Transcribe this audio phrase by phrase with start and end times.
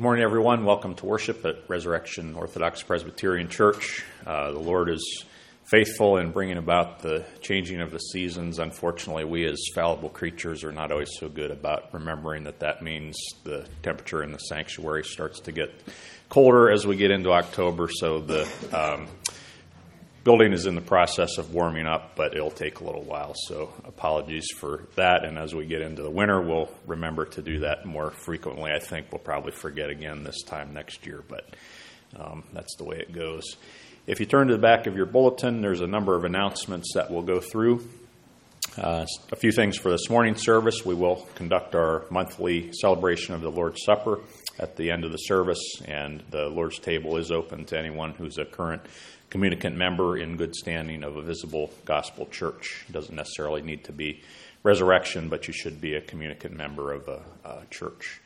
[0.00, 0.64] Good morning, everyone.
[0.64, 4.02] Welcome to worship at Resurrection Orthodox Presbyterian Church.
[4.26, 5.26] Uh, the Lord is
[5.64, 8.58] faithful in bringing about the changing of the seasons.
[8.58, 13.14] Unfortunately, we as fallible creatures are not always so good about remembering that that means
[13.44, 15.70] the temperature in the sanctuary starts to get
[16.30, 17.90] colder as we get into October.
[17.92, 19.06] So the um,
[20.24, 23.34] building is in the process of warming up, but it'll take a little while.
[23.48, 25.24] So apologies for that.
[25.24, 28.70] And as we get into the winter, we'll remember to do that more frequently.
[28.72, 31.44] I think we'll probably forget again this time next year, but
[32.18, 33.56] um, that's the way it goes.
[34.06, 37.10] If you turn to the back of your bulletin, there's a number of announcements that
[37.10, 37.86] we'll go through.
[38.76, 40.84] Uh, a few things for this morning service.
[40.84, 44.20] We will conduct our monthly celebration of the Lord's Supper
[44.58, 48.38] at the end of the service, and the Lord's table is open to anyone who's
[48.38, 48.82] a current
[49.30, 52.84] communicant member in good standing of a visible gospel church.
[52.88, 54.22] It doesn't necessarily need to be
[54.62, 58.20] resurrection, but you should be a communicant member of a, a church.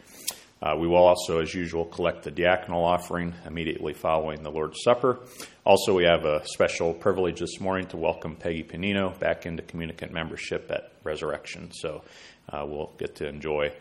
[0.63, 5.19] Uh, we will also, as usual, collect the diaconal offering immediately following the Lord's Supper.
[5.67, 10.13] Also, we have a special privilege this morning to welcome Peggy Panino back into communicant
[10.13, 11.71] membership at Resurrection.
[11.73, 12.03] So
[12.49, 13.73] uh, we'll get to enjoy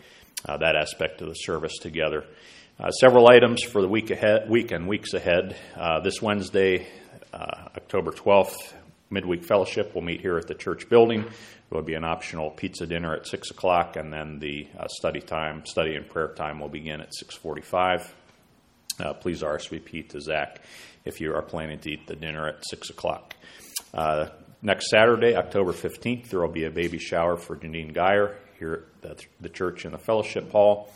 [0.45, 2.25] uh, that aspect of the service together.
[2.79, 5.55] Uh, several items for the week ahead, week and weeks ahead.
[5.75, 6.87] Uh, this Wednesday,
[7.33, 8.73] uh, October 12th,
[9.09, 9.91] midweek fellowship.
[9.93, 11.21] We'll meet here at the church building.
[11.21, 15.21] There will be an optional pizza dinner at six o'clock, and then the uh, study
[15.21, 18.09] time, study and prayer time, will begin at 6:45.
[18.99, 20.61] Uh, please RSVP to Zach
[21.05, 23.35] if you are planning to eat the dinner at six o'clock.
[24.65, 29.25] Next Saturday, October 15th, there will be a baby shower for Janine Geyer here at
[29.39, 30.91] the, church in the fellowship hall.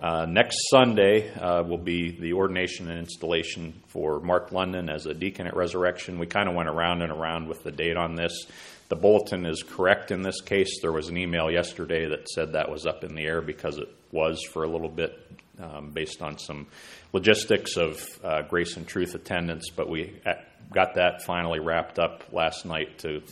[0.00, 5.14] Uh, next Sunday uh, will be the ordination and installation for Mark London as a
[5.14, 6.18] deacon at Resurrection.
[6.18, 8.46] We kind of went around and around with the date on this.
[8.88, 10.80] The bulletin is correct in this case.
[10.80, 13.88] There was an email yesterday that said that was up in the air because it
[14.10, 15.18] was for a little bit
[15.60, 16.66] um, based on some
[17.12, 20.34] logistics of uh, grace and truth attendance, but we uh,
[20.72, 23.22] got that finally wrapped up last night to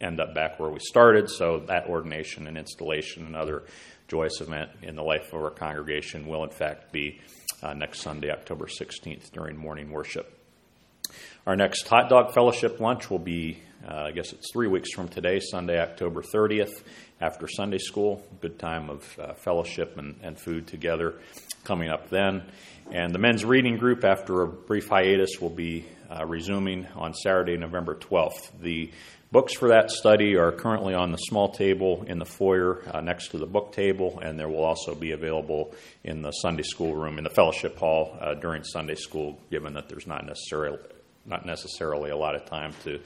[0.00, 1.30] end up back where we started.
[1.30, 3.64] So that ordination and installation and other
[4.08, 7.20] joyous event in the life of our congregation will, in fact, be
[7.62, 10.32] uh, next Sunday, October 16th, during morning worship.
[11.46, 15.08] Our next hot dog fellowship lunch will be, uh, I guess it's three weeks from
[15.08, 16.82] today, Sunday, October 30th,
[17.20, 18.26] after Sunday school.
[18.40, 21.14] Good time of uh, fellowship and, and food together
[21.64, 22.42] coming up then.
[22.90, 27.56] And the men's reading group, after a brief hiatus, will be uh, resuming on Saturday,
[27.56, 28.50] November 12th.
[28.60, 28.90] The
[29.32, 33.30] Books for that study are currently on the small table in the foyer uh, next
[33.30, 35.74] to the book table, and there will also be available
[36.04, 39.88] in the Sunday school room in the fellowship hall uh, during Sunday school, given that
[39.88, 40.78] there's not necessarily
[41.24, 43.00] not necessarily a lot of time to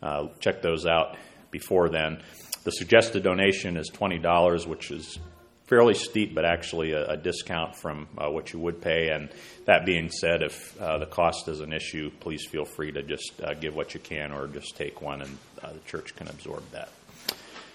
[0.00, 1.16] uh, check those out
[1.50, 2.22] before then.
[2.62, 5.18] The suggested donation is twenty dollars, which is
[5.66, 9.08] fairly steep, but actually a, a discount from uh, what you would pay.
[9.08, 9.30] And
[9.64, 13.32] that being said, if uh, the cost is an issue, please feel free to just
[13.42, 16.62] uh, give what you can or just take one, and uh, the church can absorb
[16.72, 16.90] that.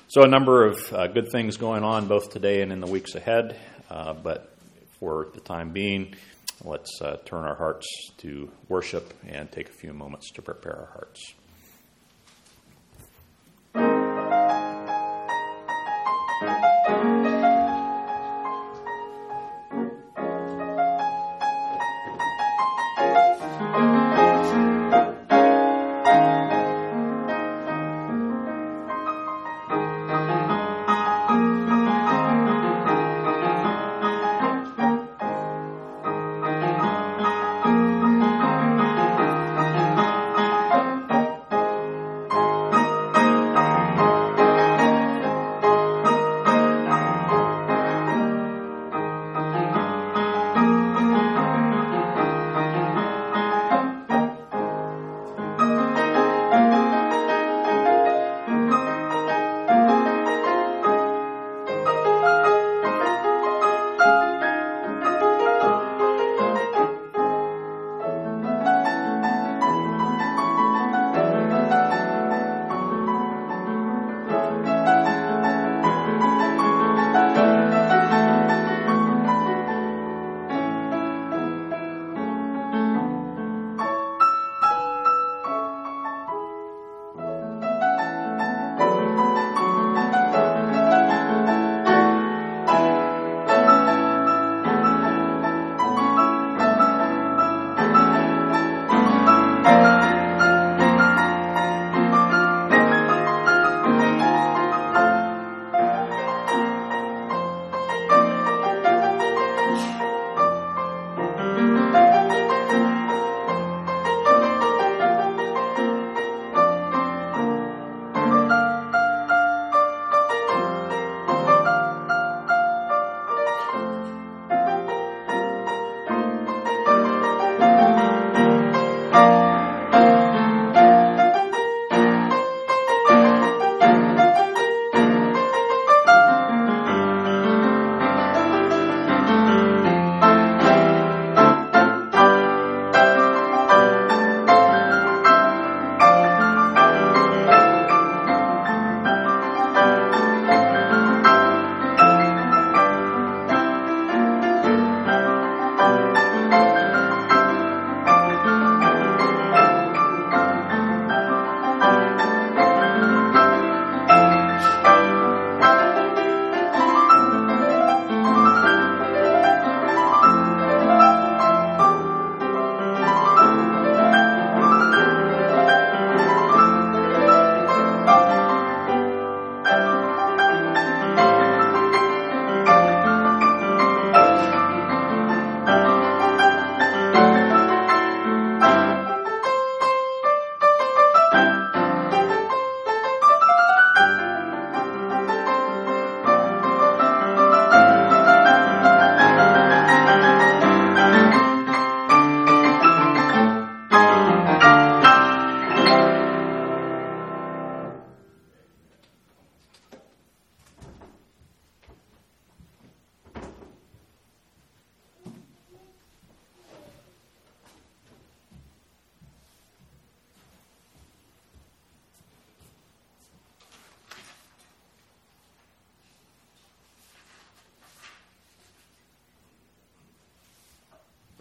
[0.07, 3.15] So, a number of uh, good things going on both today and in the weeks
[3.15, 3.59] ahead.
[3.89, 4.53] Uh, but
[4.99, 6.15] for the time being,
[6.63, 7.87] let's turn our hearts
[8.17, 11.33] to worship and take a few moments to prepare our hearts.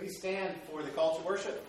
[0.08, 1.62] Please stand for the call to worship.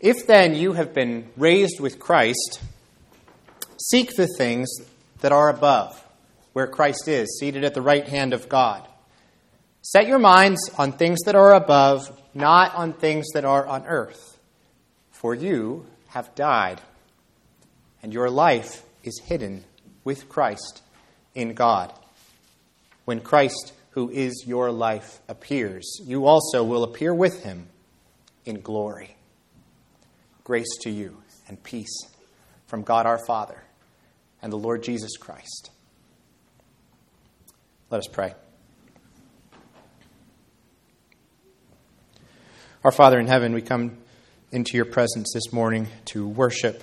[0.00, 2.62] If then you have been raised with Christ,
[3.76, 4.70] seek the things
[5.20, 6.02] that are above,
[6.54, 8.88] where Christ is, seated at the right hand of God.
[9.82, 14.38] Set your minds on things that are above, not on things that are on earth.
[15.10, 16.80] For you have died,
[18.02, 19.64] and your life is hidden
[20.02, 20.84] with Christ
[21.36, 21.92] in God.
[23.04, 27.68] When Christ, who is your life, appears, you also will appear with him
[28.44, 29.14] in glory.
[30.42, 31.96] Grace to you and peace
[32.66, 33.62] from God our Father
[34.42, 35.70] and the Lord Jesus Christ.
[37.90, 38.34] Let us pray.
[42.82, 43.98] Our Father in heaven, we come
[44.50, 46.82] into your presence this morning to worship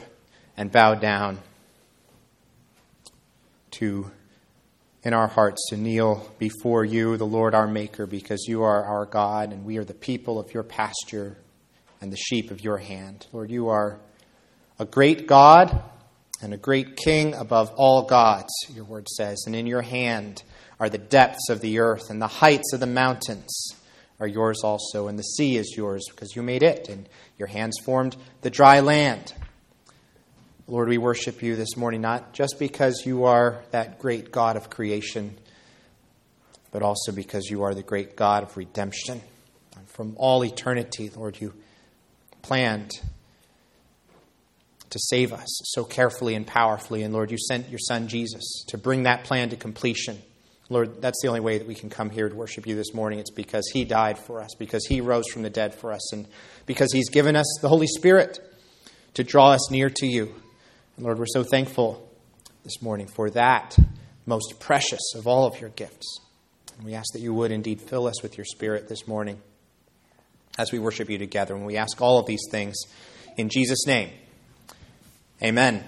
[0.56, 1.40] and bow down,
[3.72, 4.12] to
[5.04, 9.06] in our hearts to kneel before you, the Lord our Maker, because you are our
[9.06, 11.38] God and we are the people of your pasture
[12.00, 13.28] and the sheep of your hand.
[13.34, 14.00] Lord, you are
[14.80, 15.84] a great God
[16.42, 20.44] and a great King above all gods, your word says, and in your hand
[20.80, 23.76] are the depths of the earth and the heights of the mountains
[24.20, 27.76] are yours also, and the sea is yours because you made it, and your hands
[27.84, 29.34] formed the dry land.
[30.66, 34.70] Lord, we worship you this morning, not just because you are that great God of
[34.70, 35.36] creation,
[36.72, 39.22] but also because you are the great God of redemption.
[39.76, 41.54] And from all eternity, Lord, you
[42.42, 42.92] planned
[44.90, 47.04] to save us so carefully and powerfully.
[47.04, 50.22] And Lord, you sent your Son Jesus to bring that plan to completion.
[50.70, 53.20] Lord, that's the only way that we can come here to worship you this morning.
[53.20, 56.26] It's because He died for us, because He rose from the dead for us, and
[56.66, 58.40] because He's given us the Holy Spirit
[59.16, 60.34] to draw us near to you.
[60.96, 62.08] And Lord, we're so thankful
[62.64, 63.76] this morning for that
[64.26, 66.20] most precious of all of your gifts.
[66.78, 69.42] And we ask that you would indeed fill us with your Spirit this morning
[70.58, 71.56] as we worship you together.
[71.56, 72.76] And we ask all of these things
[73.38, 74.12] in Jesus' name.
[75.42, 75.84] Amen.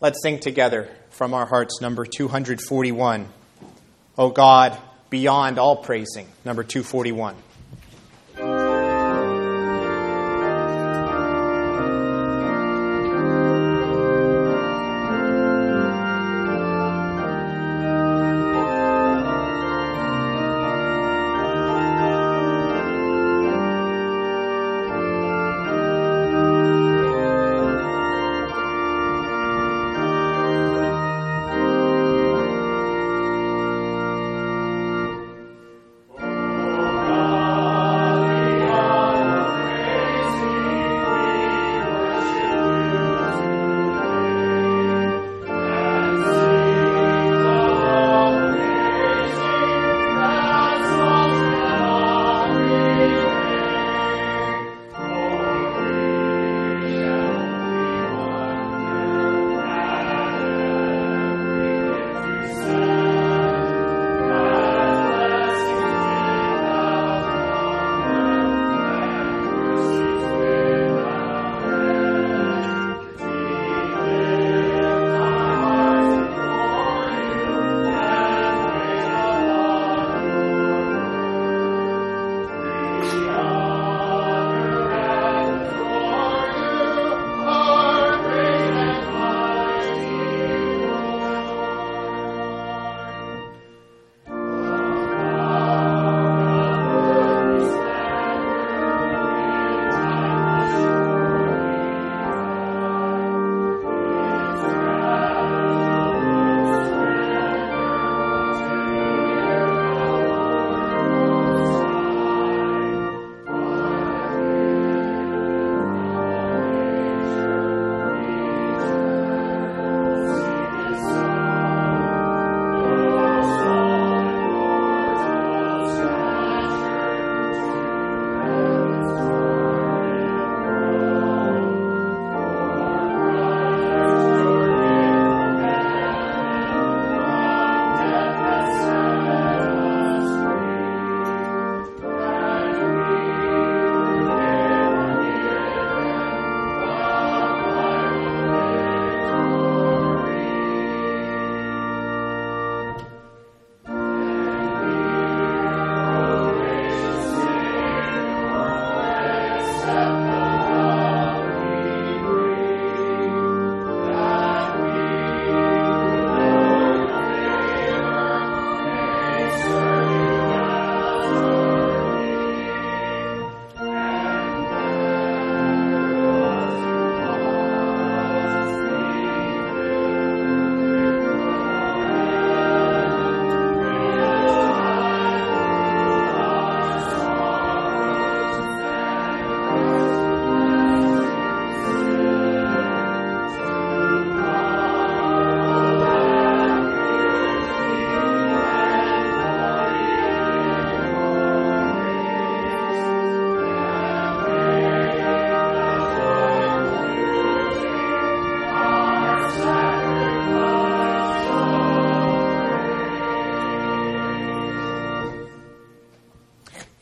[0.00, 3.28] Let's sing together from our hearts, number 241.
[4.16, 4.78] O God,
[5.10, 7.36] beyond all praising, number 241.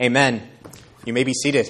[0.06, 0.48] Amen.
[1.04, 1.68] You may be seated.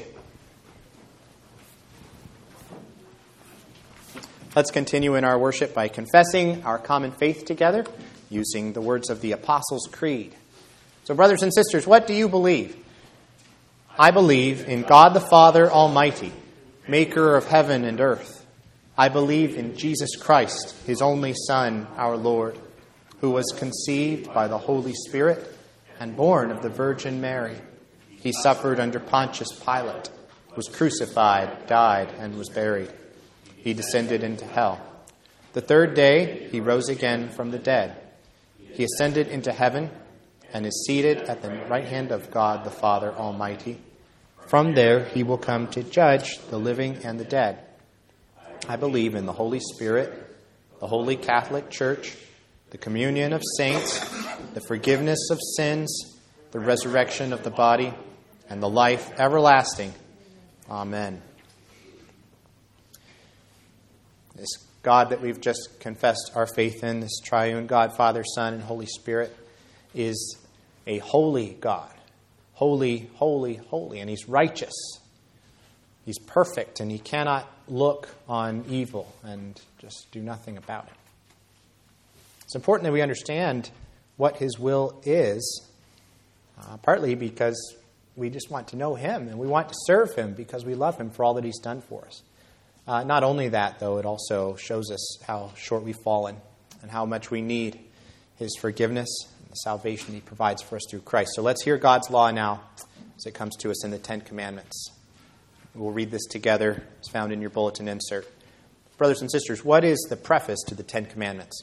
[4.55, 7.87] Let's continue in our worship by confessing our common faith together
[8.29, 10.35] using the words of the Apostles' Creed.
[11.05, 12.77] So, brothers and sisters, what do you believe?
[13.99, 16.35] I believe in God the Father Almighty,
[16.87, 18.45] maker of heaven and earth.
[18.99, 22.59] I believe in Jesus Christ, his only Son, our Lord,
[23.23, 25.57] who was conceived by the Holy Spirit
[25.99, 27.57] and born of the Virgin Mary.
[28.27, 30.11] He suffered under Pontius Pilate,
[30.57, 32.91] was crucified, died, and was buried.
[33.55, 34.81] He descended into hell.
[35.53, 37.97] The third day, he rose again from the dead.
[38.73, 39.93] He ascended into heaven
[40.53, 43.81] and is seated at the right hand of God the Father Almighty.
[44.49, 47.61] From there, he will come to judge the living and the dead.
[48.69, 50.37] I believe in the Holy Spirit,
[50.81, 52.17] the Holy Catholic Church,
[52.71, 54.01] the communion of saints,
[54.53, 56.19] the forgiveness of sins,
[56.51, 57.95] the resurrection of the body,
[58.49, 59.93] and the life everlasting.
[60.71, 61.23] Amen.
[64.35, 64.49] This
[64.83, 68.87] God that we've just confessed our faith in, this triune God, Father, Son, and Holy
[68.87, 69.35] Spirit,
[69.95, 70.39] is
[70.87, 71.93] a holy God.
[72.55, 74.01] Holy, holy, holy.
[74.01, 74.75] And He's righteous.
[76.05, 80.95] He's perfect, and He cannot look on evil and just do nothing about it.
[82.43, 83.71] It's important that we understand
[84.17, 85.67] what His will is,
[86.61, 87.75] uh, partly because
[88.17, 90.99] we just want to know Him and we want to serve Him because we love
[90.99, 92.23] Him for all that He's done for us.
[92.87, 96.37] Uh, not only that, though, it also shows us how short we've fallen
[96.83, 97.79] and how much we need
[98.37, 99.09] His forgiveness
[99.41, 101.33] and the salvation He provides for us through Christ.
[101.35, 102.63] So let's hear God's law now
[103.17, 104.91] as it comes to us in the Ten Commandments.
[105.75, 106.83] We'll read this together.
[106.99, 108.27] It's found in your bulletin insert.
[108.97, 111.63] Brothers and sisters, what is the preface to the Ten Commandments?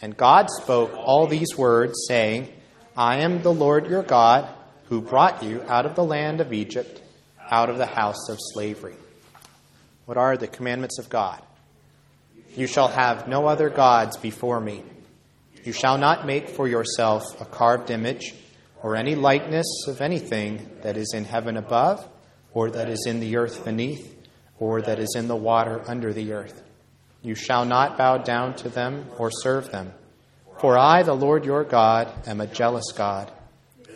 [0.00, 2.48] And God spoke all these words, saying,
[2.96, 4.48] I am the Lord your God,
[4.90, 7.00] who brought you out of the land of Egypt,
[7.48, 8.96] out of the house of slavery.
[10.04, 11.40] What are the commandments of God?
[12.56, 14.82] You shall have no other gods before me.
[15.62, 18.34] You shall not make for yourself a carved image
[18.82, 22.04] or any likeness of anything that is in heaven above,
[22.52, 24.16] or that is in the earth beneath,
[24.58, 26.64] or that is in the water under the earth.
[27.22, 29.92] You shall not bow down to them or serve them.
[30.58, 33.30] For I, the Lord your God, am a jealous God,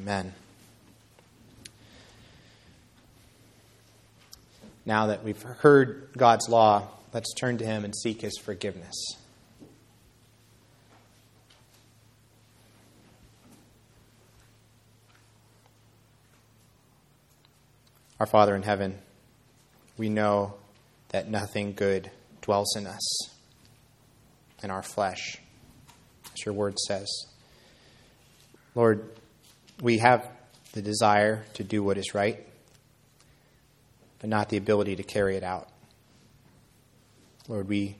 [0.00, 0.32] Amen.
[4.86, 8.94] Now that we've heard God's law, let's turn to Him and seek His forgiveness.
[18.18, 18.96] Our Father in heaven,
[19.98, 20.54] we know
[21.10, 22.10] that nothing good
[22.40, 23.28] dwells in us,
[24.62, 25.36] in our flesh,
[26.32, 27.06] as your word says.
[28.74, 29.06] Lord,
[29.80, 30.28] we have
[30.72, 32.46] the desire to do what is right,
[34.20, 35.68] but not the ability to carry it out.
[37.48, 37.96] Lord, we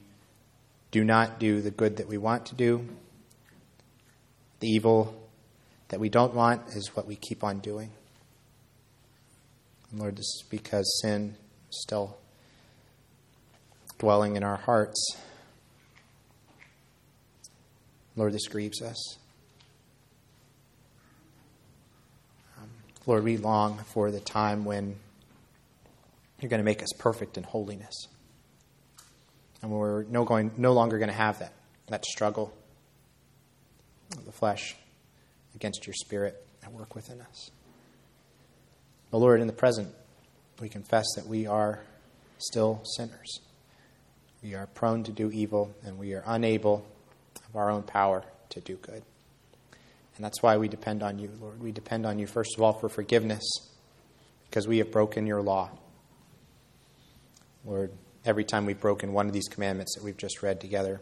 [0.91, 2.87] do not do the good that we want to do.
[4.61, 5.17] The evil
[5.89, 7.91] that we don't want is what we keep on doing.
[9.91, 11.37] And Lord, this is because sin
[11.71, 12.17] is still
[13.99, 15.17] dwelling in our hearts.
[18.17, 19.20] Lord, this grieves us.
[23.07, 24.97] Lord, we long for the time when
[26.41, 28.09] you're going to make us perfect in holiness.
[29.63, 31.53] And we're no, going, no longer going to have that,
[31.89, 32.53] that struggle
[34.17, 34.77] of the flesh
[35.55, 37.51] against your spirit at work within us.
[39.11, 39.93] But Lord, in the present,
[40.61, 41.81] we confess that we are
[42.39, 43.41] still sinners.
[44.43, 46.87] We are prone to do evil, and we are unable
[47.49, 49.03] of our own power to do good.
[50.17, 51.63] And that's why we depend on you, Lord.
[51.63, 53.43] We depend on you, first of all, for forgiveness,
[54.49, 55.71] because we have broken your law.
[57.65, 57.93] Lord,
[58.25, 61.01] every time we've broken one of these commandments that we've just read together,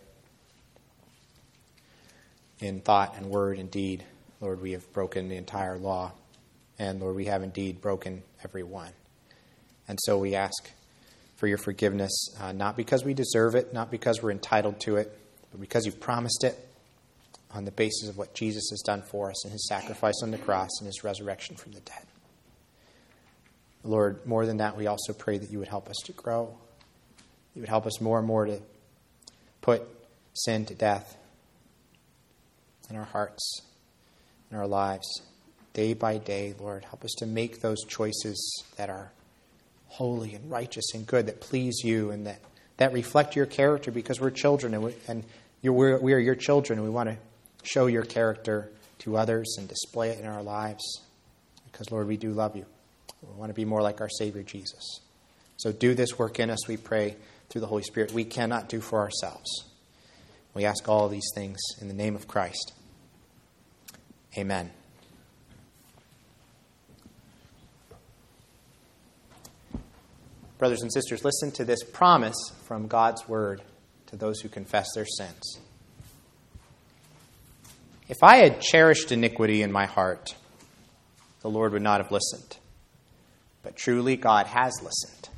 [2.61, 4.05] in thought and word and deed,
[4.41, 6.13] Lord, we have broken the entire law.
[6.79, 8.93] And Lord, we have indeed broken every one.
[9.89, 10.71] And so we ask
[11.37, 15.17] for your forgiveness, uh, not because we deserve it, not because we're entitled to it,
[15.51, 16.68] but because you've promised it
[17.51, 20.39] on the basis of what Jesus has done for us and his sacrifice on the
[20.39, 22.05] cross and his resurrection from the dead.
[23.85, 26.55] Lord, more than that, we also pray that you would help us to grow.
[27.55, 28.61] You would help us more and more to
[29.63, 29.83] put
[30.35, 31.17] sin to death
[32.91, 33.63] in our hearts,
[34.51, 35.23] in our lives,
[35.73, 36.85] day by day, Lord.
[36.85, 39.13] Help us to make those choices that are
[39.87, 42.41] holy and righteous and good, that please you and that,
[42.77, 45.25] that reflect your character because we're children and, we, and
[45.63, 47.17] we're, we are your children and we want to
[47.63, 51.03] show your character to others and display it in our lives
[51.71, 52.67] because, Lord, we do love you.
[53.23, 55.01] We want to be more like our Savior Jesus.
[55.57, 57.17] So do this work in us, we pray,
[57.49, 58.13] through the Holy Spirit.
[58.13, 59.65] We cannot do for ourselves.
[60.55, 62.73] We ask all these things in the name of Christ.
[64.37, 64.71] Amen.
[70.59, 73.63] Brothers and sisters, listen to this promise from God's word
[74.07, 75.61] to those who confess their sins.
[78.09, 80.35] If I had cherished iniquity in my heart,
[81.43, 82.57] the Lord would not have listened.
[83.63, 85.29] But truly, God has listened.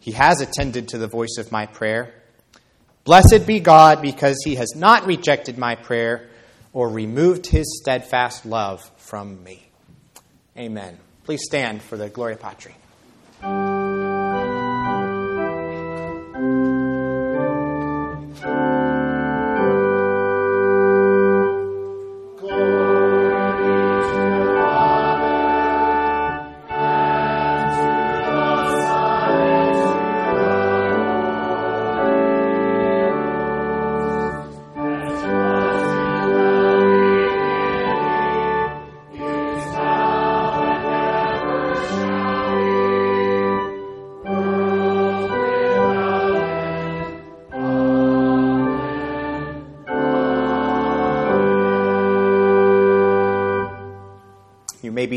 [0.00, 2.14] He has attended to the voice of my prayer.
[3.04, 6.28] Blessed be God, because he has not rejected my prayer
[6.72, 9.68] or removed his steadfast love from me.
[10.56, 10.98] Amen.
[11.24, 12.74] Please stand for the Gloria Patri.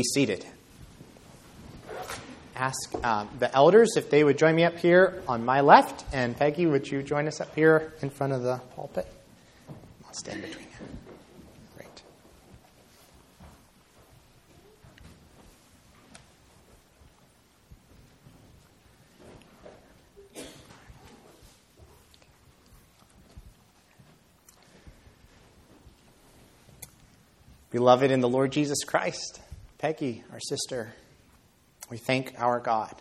[0.02, 0.44] Be seated.
[2.56, 6.36] Ask uh, the elders if they would join me up here on my left, and
[6.36, 9.06] Peggy, would you join us up here in front of the pulpit?
[10.04, 10.86] I'll stand between you.
[11.76, 12.02] Great.
[27.70, 29.40] Beloved in the Lord Jesus Christ.
[29.82, 30.94] Peggy, our sister,
[31.90, 32.94] we thank our God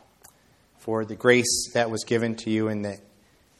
[0.80, 2.98] for the grace that was given to you and that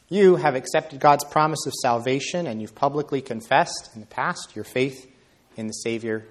[0.10, 4.65] you have accepted God's promise of salvation and you've publicly confessed in the past your
[4.65, 5.07] faith
[5.55, 6.25] in the Savior,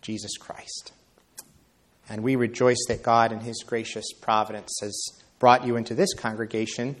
[0.00, 0.94] Jesus Christ.
[2.08, 6.96] And we rejoice that God, in His gracious providence, has brought you into this congregation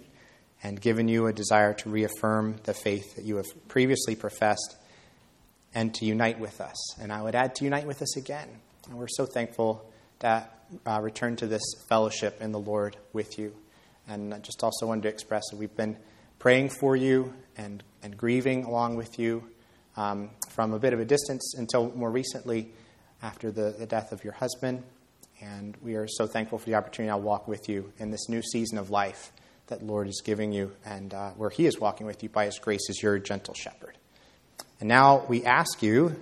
[0.62, 4.76] and given you a desire to reaffirm the faith that you have previously professed
[5.74, 7.00] and to unite with us.
[7.00, 8.60] And I would add to unite with us again.
[8.88, 10.46] And we're so thankful to
[10.86, 13.54] uh, return to this fellowship in the Lord with you.
[14.08, 15.96] And I just also wanted to express that we've been
[16.38, 19.44] praying for you and, and grieving along with you
[19.96, 22.70] um, from a bit of a distance until more recently
[23.22, 24.82] after the, the death of your husband.
[25.40, 28.42] And we are so thankful for the opportunity to walk with you in this new
[28.42, 29.32] season of life
[29.68, 32.58] that Lord is giving you and uh, where He is walking with you by His
[32.58, 33.96] grace as your gentle shepherd.
[34.80, 36.20] And now we ask you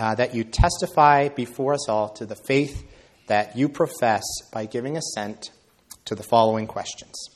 [0.00, 2.90] uh, that you testify before us all to the faith
[3.26, 5.50] that you profess by giving assent
[6.06, 7.28] to the following questions.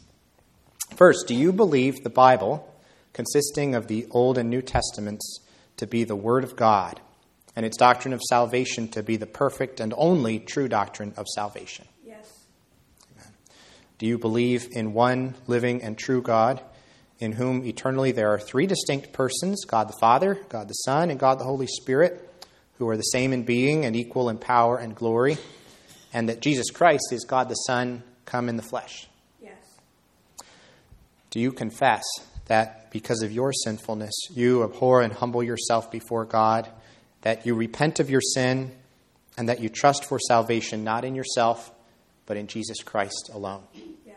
[0.96, 2.66] First, do you believe the Bible,
[3.12, 5.40] consisting of the Old and New Testaments,
[5.77, 7.00] to be the Word of God,
[7.55, 11.87] and its doctrine of salvation to be the perfect and only true doctrine of salvation?
[12.03, 12.46] Yes.
[13.12, 13.35] Amen.
[13.98, 16.62] Do you believe in one living and true God,
[17.18, 21.20] in whom eternally there are three distinct persons God the Father, God the Son, and
[21.20, 22.31] God the Holy Spirit?
[22.78, 25.38] Who are the same in being and equal in power and glory,
[26.12, 29.08] and that Jesus Christ is God the Son come in the flesh?
[29.40, 29.78] Yes.
[31.30, 32.02] Do you confess
[32.46, 36.68] that because of your sinfulness, you abhor and humble yourself before God,
[37.22, 38.72] that you repent of your sin,
[39.37, 41.72] and that you trust for salvation not in yourself,
[42.26, 43.62] but in Jesus Christ alone?
[44.06, 44.16] Yes.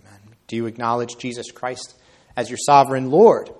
[0.00, 0.20] Amen.
[0.46, 1.94] Do you acknowledge Jesus Christ
[2.36, 3.50] as your sovereign Lord?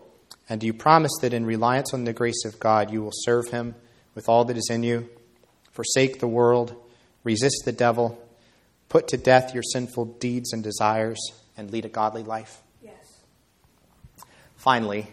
[0.48, 3.48] And do you promise that in reliance on the grace of God, you will serve
[3.48, 3.74] him
[4.14, 5.08] with all that is in you,
[5.72, 6.74] forsake the world,
[7.24, 8.22] resist the devil,
[8.88, 11.18] put to death your sinful deeds and desires,
[11.56, 12.60] and lead a godly life?
[12.82, 13.22] Yes.
[14.56, 15.06] Finally,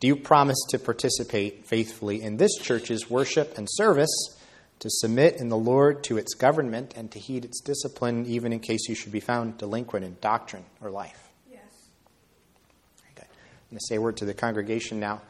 [0.00, 4.10] do you promise to participate faithfully in this church's worship and service,
[4.78, 8.60] to submit in the Lord to its government, and to heed its discipline, even in
[8.60, 11.28] case you should be found delinquent in doctrine or life?
[11.50, 11.60] Yes.
[13.02, 13.26] Very good.
[13.26, 15.20] I'm going to say a word to the congregation now.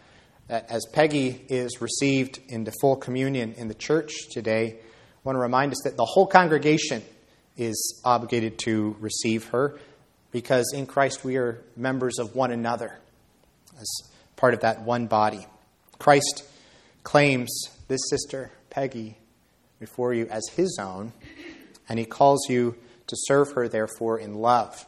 [0.51, 5.41] That as Peggy is received into full communion in the church today, I want to
[5.41, 7.05] remind us that the whole congregation
[7.57, 9.79] is obligated to receive her
[10.33, 12.99] because in Christ we are members of one another
[13.81, 13.89] as
[14.35, 15.47] part of that one body.
[16.01, 16.43] Christ
[17.05, 19.19] claims this sister, Peggy,
[19.79, 21.13] before you as his own,
[21.89, 22.75] and he calls you
[23.07, 24.85] to serve her, therefore, in love.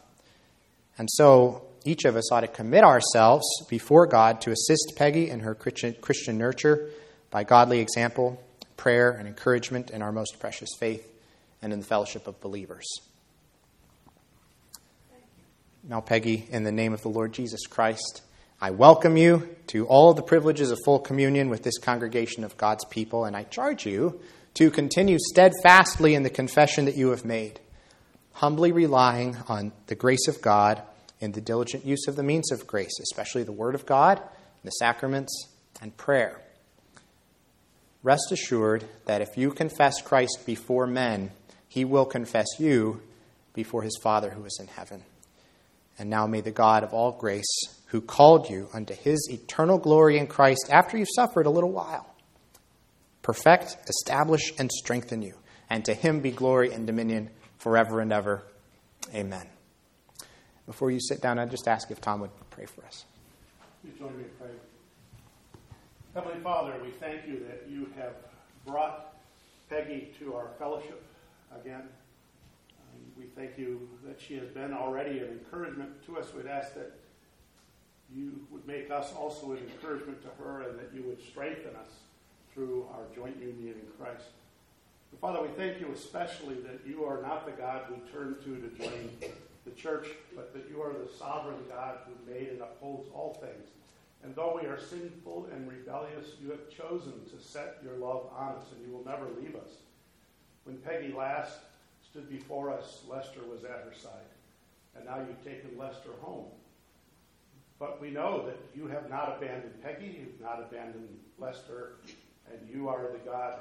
[0.99, 5.41] And so each of us ought to commit ourselves before God to assist Peggy in
[5.41, 6.91] her Christian, nurture
[7.31, 8.43] by godly example,
[8.77, 11.09] prayer, and encouragement in our most precious faith
[11.61, 12.87] and in the fellowship of believers.
[15.85, 18.23] Now, Peggy, in the name of the Lord Jesus Christ,
[18.61, 22.85] I welcome you to all the privileges of full communion with this congregation of God's
[22.85, 24.21] people, and I charge you
[24.55, 27.59] to continue steadfastly in the confession that you have made,
[28.35, 30.83] humbly relying on the grace of God
[31.23, 34.21] in the diligent use of the means of grace, especially the Word of God,
[34.65, 35.49] the sacraments,
[35.81, 36.41] and prayer.
[38.03, 41.31] Rest assured that if you confess Christ before men,
[41.69, 43.01] he will confess you
[43.55, 45.05] before his Father who is in heaven.
[45.99, 47.47] And now may the God of all grace,
[47.87, 52.07] who called you unto his eternal glory in Christ after you've suffered a little while,
[53.23, 55.35] perfect, establish, and strengthen you.
[55.71, 58.43] And to him be glory and dominion forever and ever.
[59.15, 59.52] Amen.
[60.67, 63.05] Before you sit down, I'd just ask if Tom would pray for us.
[63.85, 64.53] You join me in prayer.
[66.15, 68.15] Heavenly Father, we thank you that you have
[68.67, 69.17] brought
[69.69, 71.03] Peggy to our fellowship
[71.61, 71.83] again.
[73.19, 76.33] We thank you that she has been already an encouragement to us.
[76.35, 76.93] We'd ask that
[78.15, 81.91] you would make us also an encouragement to her and that you would strengthen us
[82.53, 84.27] through our joint union in Christ.
[85.21, 88.69] Father, we thank you especially that you are not the God we turn to to
[88.77, 89.11] join
[89.65, 93.69] the church, but that you are the sovereign God who made and upholds all things.
[94.25, 98.55] And though we are sinful and rebellious, you have chosen to set your love on
[98.55, 99.71] us, and you will never leave us.
[100.65, 101.59] When Peggy last
[102.09, 104.31] stood before us, Lester was at her side,
[104.97, 106.47] and now you've taken Lester home.
[107.81, 111.95] But we know that you have not abandoned Peggy, you've not abandoned Lester,
[112.53, 113.57] and you are the God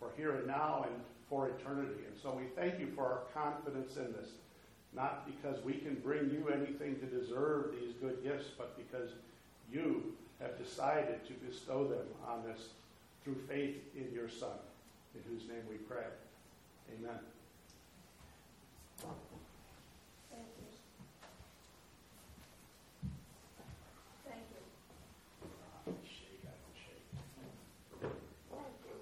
[0.00, 2.02] for here and now and for eternity.
[2.08, 4.30] And so we thank you for our confidence in this,
[4.96, 9.10] not because we can bring you anything to deserve these good gifts, but because
[9.70, 12.68] you have decided to bestow them on us
[13.22, 14.56] through faith in your Son,
[15.14, 16.06] in whose name we pray.
[16.98, 17.18] Amen.
[18.98, 19.38] Thank you.
[20.30, 20.66] Thank you.
[24.24, 24.62] Thank you.
[28.50, 29.00] Thank you.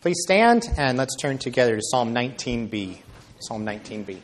[0.00, 3.00] Please stand and let's turn together to Psalm 19b.
[3.38, 4.16] Psalm 19b.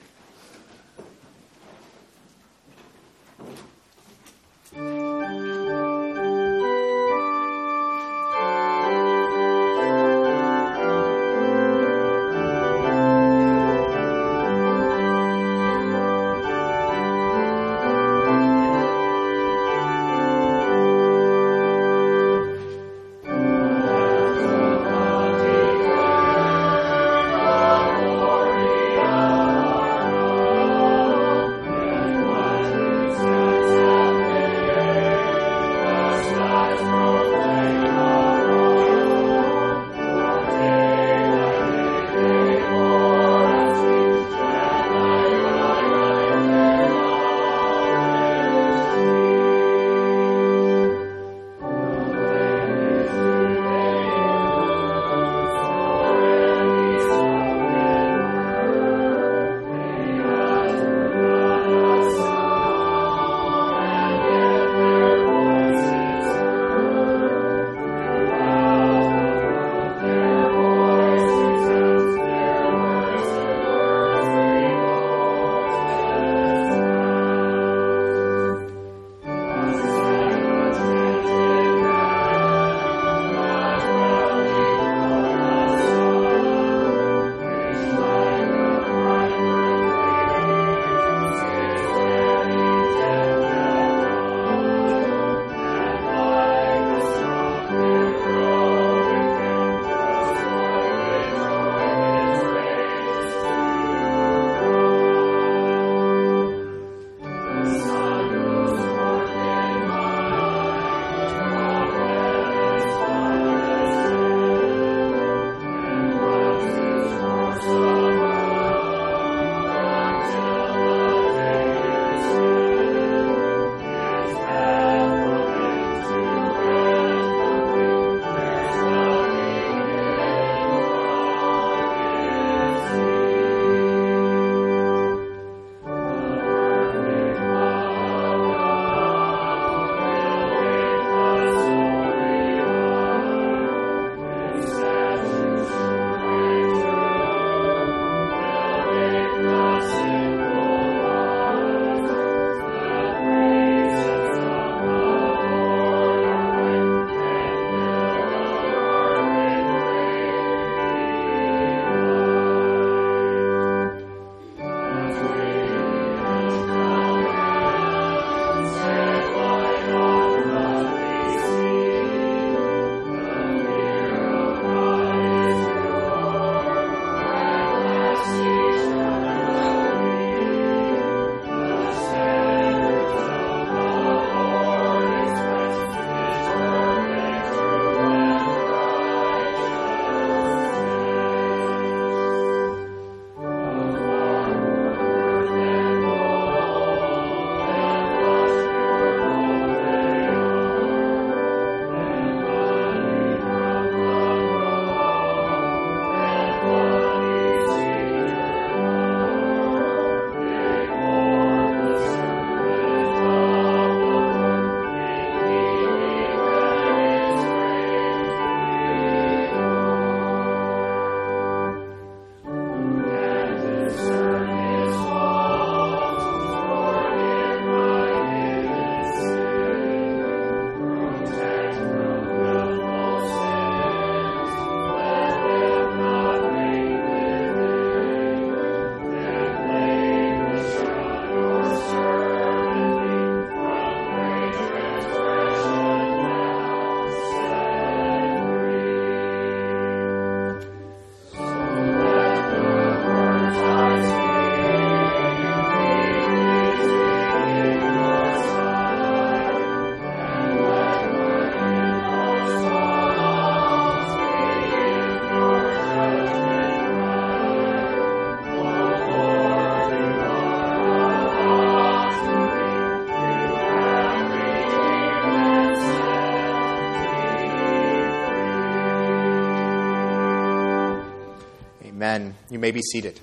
[282.48, 283.18] You may be seated.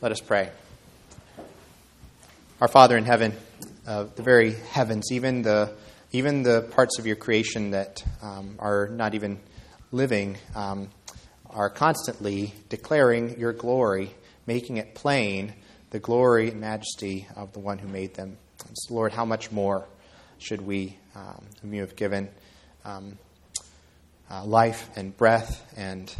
[0.00, 0.50] Let us pray.
[2.60, 3.32] Our Father in heaven,
[3.84, 5.74] uh, the very heavens, even the
[6.12, 9.40] even the parts of your creation that um, are not even
[9.90, 10.88] living, um,
[11.50, 14.14] are constantly declaring your glory,
[14.46, 15.52] making it plain
[15.90, 18.38] the glory and majesty of the one who made them.
[18.74, 19.84] So, Lord, how much more
[20.38, 22.28] should we, um, whom you have given
[22.84, 23.18] um,
[24.30, 26.14] uh, life and breath and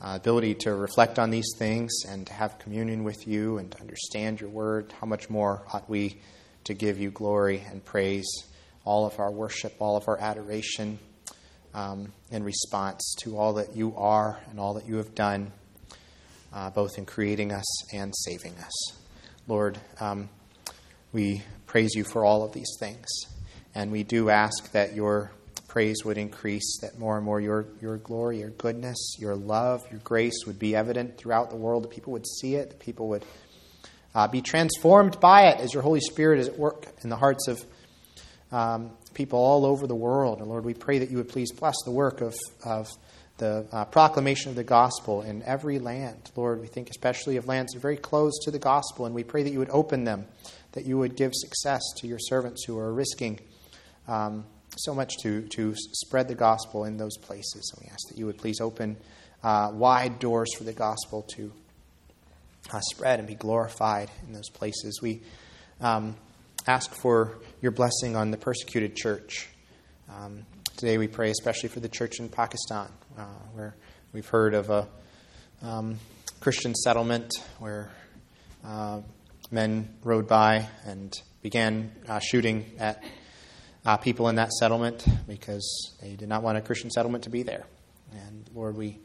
[0.00, 3.80] uh, ability to reflect on these things and to have communion with you and to
[3.80, 6.20] understand your word, how much more ought we
[6.64, 8.26] to give you glory and praise,
[8.84, 10.98] all of our worship, all of our adoration
[11.74, 15.52] um, in response to all that you are and all that you have done,
[16.52, 18.92] uh, both in creating us and saving us.
[19.46, 20.28] Lord, um,
[21.12, 23.06] we praise you for all of these things,
[23.74, 25.30] and we do ask that your
[25.76, 30.00] praise would increase, that more and more your, your glory, your goodness, your love, your
[30.04, 33.22] grace would be evident throughout the world, that people would see it, that people would
[34.14, 37.46] uh, be transformed by it as your Holy Spirit is at work in the hearts
[37.46, 37.62] of
[38.50, 40.38] um, people all over the world.
[40.38, 42.88] And Lord, we pray that you would please bless the work of, of
[43.36, 46.30] the uh, proclamation of the gospel in every land.
[46.36, 49.50] Lord, we think especially of lands very close to the gospel, and we pray that
[49.50, 50.24] you would open them,
[50.72, 53.40] that you would give success to your servants who are risking.
[54.08, 54.46] Um,
[54.76, 57.72] so much to, to spread the gospel in those places.
[57.74, 58.96] And we ask that you would please open
[59.42, 61.52] uh, wide doors for the gospel to
[62.72, 65.00] uh, spread and be glorified in those places.
[65.02, 65.22] We
[65.80, 66.16] um,
[66.66, 69.48] ask for your blessing on the persecuted church.
[70.08, 70.44] Um,
[70.76, 73.24] today we pray especially for the church in Pakistan, uh,
[73.54, 73.74] where
[74.12, 74.88] we've heard of a
[75.62, 75.98] um,
[76.40, 77.90] Christian settlement where
[78.64, 79.00] uh,
[79.50, 81.12] men rode by and
[81.42, 83.02] began uh, shooting at
[83.86, 87.42] uh, people in that settlement because they did not want a Christian settlement to be
[87.44, 87.64] there.
[88.12, 88.98] And Lord, we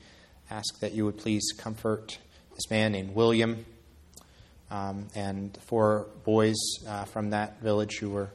[0.50, 2.18] ask that you would please comfort
[2.56, 3.66] this man named William
[4.72, 6.58] um, and four boys
[6.88, 8.30] uh, from that village who were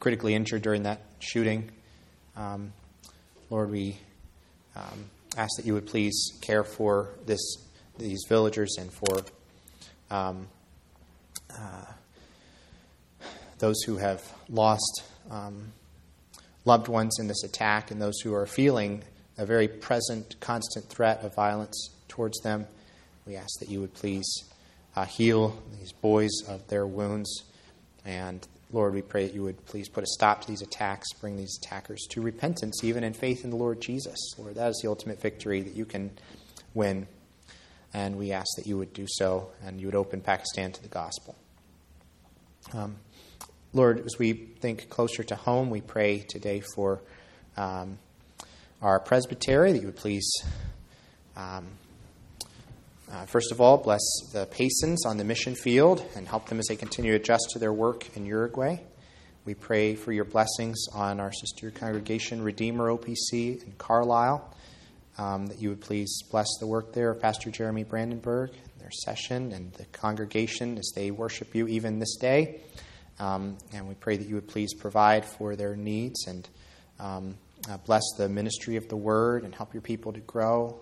[0.00, 1.70] critically injured during that shooting.
[2.36, 2.72] Um,
[3.48, 3.96] Lord, we
[4.74, 5.04] um,
[5.36, 7.40] ask that you would please care for this
[7.96, 9.24] these villagers and for
[10.10, 10.48] um,
[11.50, 11.84] uh,
[13.58, 15.72] those who have lost um,
[16.64, 19.02] loved ones in this attack and those who are feeling
[19.36, 22.66] a very present, constant threat of violence towards them.
[23.26, 24.44] We ask that you would please
[24.96, 27.44] uh, heal these boys of their wounds.
[28.04, 31.36] And Lord, we pray that you would please put a stop to these attacks, bring
[31.36, 34.18] these attackers to repentance, even in faith in the Lord Jesus.
[34.38, 36.10] Lord, that is the ultimate victory that you can
[36.74, 37.06] win.
[37.92, 40.88] And we ask that you would do so and you would open Pakistan to the
[40.88, 41.36] gospel.
[42.72, 42.96] Um,
[43.74, 47.00] Lord, as we think closer to home, we pray today for
[47.56, 47.98] um,
[48.80, 50.30] our presbytery that you would please,
[51.36, 51.66] um,
[53.10, 54.00] uh, first of all, bless
[54.32, 57.58] the Paysons on the mission field and help them as they continue to adjust to
[57.58, 58.76] their work in Uruguay.
[59.44, 64.54] We pray for your blessings on our sister congregation, Redeemer OPC in Carlisle,
[65.18, 69.50] um, that you would please bless the work there of Pastor Jeremy Brandenburg, their session,
[69.50, 72.60] and the congregation as they worship you even this day.
[73.18, 76.48] Um, and we pray that you would please provide for their needs and
[76.98, 77.34] um,
[77.68, 80.78] uh, bless the ministry of the word and help your people to grow,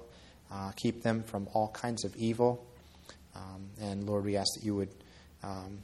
[0.50, 2.64] uh, keep them from all kinds of evil.
[3.34, 4.90] Um, and Lord, we ask that you would
[5.42, 5.78] um,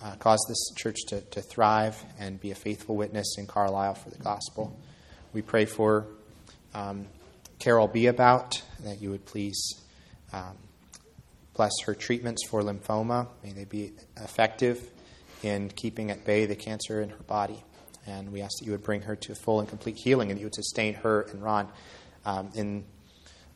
[0.00, 4.10] uh, cause this church to, to thrive and be a faithful witness in Carlisle for
[4.10, 4.76] the gospel.
[5.32, 6.06] We pray for
[6.74, 7.06] um,
[7.58, 9.74] Carol Be About, that you would please
[10.32, 10.56] um,
[11.54, 13.28] bless her treatments for lymphoma.
[13.44, 14.91] May they be effective
[15.42, 17.62] in keeping at bay the cancer in her body.
[18.06, 20.40] And we ask that you would bring her to full and complete healing and that
[20.40, 21.68] you would sustain her and Ron
[22.24, 22.84] um, in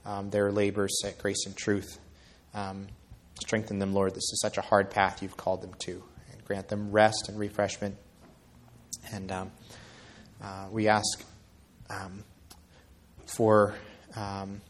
[0.05, 1.99] um, their labors at grace and truth.
[2.55, 2.87] Um,
[3.41, 4.12] strengthen them, Lord.
[4.12, 6.03] This is such a hard path you've called them to.
[6.32, 7.97] And grant them rest and refreshment.
[9.12, 9.51] And um,
[10.43, 11.24] uh, we ask
[11.91, 12.24] um,
[13.26, 13.74] for
[14.14, 14.61] um,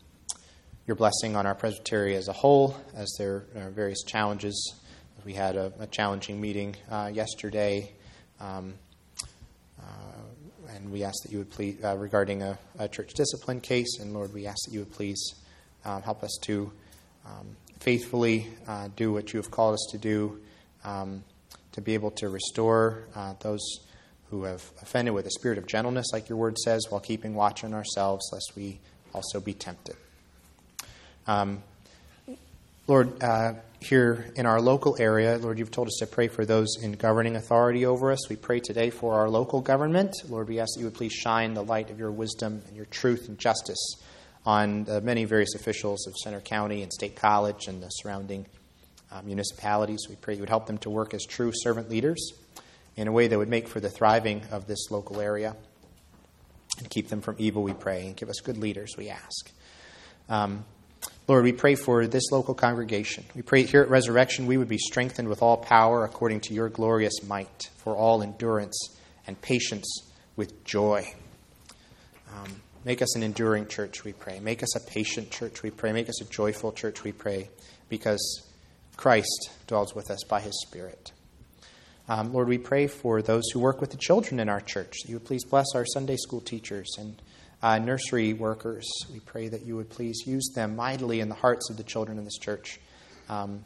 [0.86, 4.74] your blessing on our presbytery as a whole, as there are various challenges
[5.26, 7.90] we had a, a challenging meeting uh, yesterday,
[8.40, 8.74] um,
[9.80, 13.98] uh, and we ask that you would please, uh, regarding a, a, church discipline case,
[13.98, 15.34] and Lord, we ask that you would please
[15.84, 16.70] um, help us to
[17.26, 20.38] um, faithfully uh, do what you have called us to do,
[20.84, 21.24] um,
[21.72, 23.08] to be able to restore
[23.40, 23.80] those
[24.30, 27.64] who have offended with a spirit of gentleness, like your word says, while keeping watch
[27.64, 28.78] on ourselves, lest we
[29.12, 29.96] also be tempted.
[31.26, 31.64] Um,
[32.88, 36.76] Lord, uh, here in our local area, Lord, you've told us to pray for those
[36.80, 38.28] in governing authority over us.
[38.28, 40.14] We pray today for our local government.
[40.28, 42.84] Lord, we ask that you would please shine the light of your wisdom and your
[42.86, 43.96] truth and justice
[44.44, 48.46] on the many various officials of Centre County and State College and the surrounding
[49.10, 50.06] uh, municipalities.
[50.08, 52.34] We pray you would help them to work as true servant leaders
[52.94, 55.56] in a way that would make for the thriving of this local area
[56.78, 59.50] and keep them from evil, we pray, and give us good leaders, we ask.
[60.28, 60.64] Um,
[61.28, 63.24] Lord, we pray for this local congregation.
[63.34, 66.68] We pray here at Resurrection we would be strengthened with all power according to your
[66.68, 68.96] glorious might, for all endurance
[69.26, 71.12] and patience with joy.
[72.32, 74.38] Um, make us an enduring church, we pray.
[74.38, 75.92] Make us a patient church, we pray.
[75.92, 77.50] Make us a joyful church, we pray,
[77.88, 78.48] because
[78.96, 81.10] Christ dwells with us by his Spirit.
[82.08, 84.94] Um, Lord, we pray for those who work with the children in our church.
[85.06, 87.20] You would please bless our Sunday school teachers and
[87.66, 88.88] uh, nursery workers.
[89.12, 92.16] We pray that you would please use them mightily in the hearts of the children
[92.16, 92.78] in this church
[93.28, 93.64] um,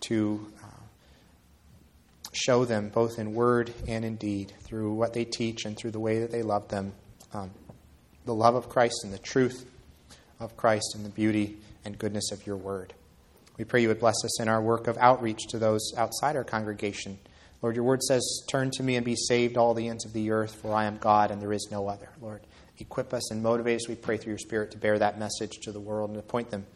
[0.00, 0.66] to uh,
[2.32, 6.00] show them both in word and in deed through what they teach and through the
[6.00, 6.94] way that they love them
[7.34, 7.50] um,
[8.24, 9.66] the love of Christ and the truth
[10.40, 12.94] of Christ and the beauty and goodness of your word.
[13.58, 16.44] We pray you would bless us in our work of outreach to those outside our
[16.44, 17.18] congregation.
[17.60, 20.30] Lord, your word says, Turn to me and be saved, all the ends of the
[20.30, 22.08] earth, for I am God and there is no other.
[22.20, 22.40] Lord,
[22.82, 25.72] equip us and motivate us, we pray through your Spirit, to bear that message to
[25.72, 26.66] the world and to point them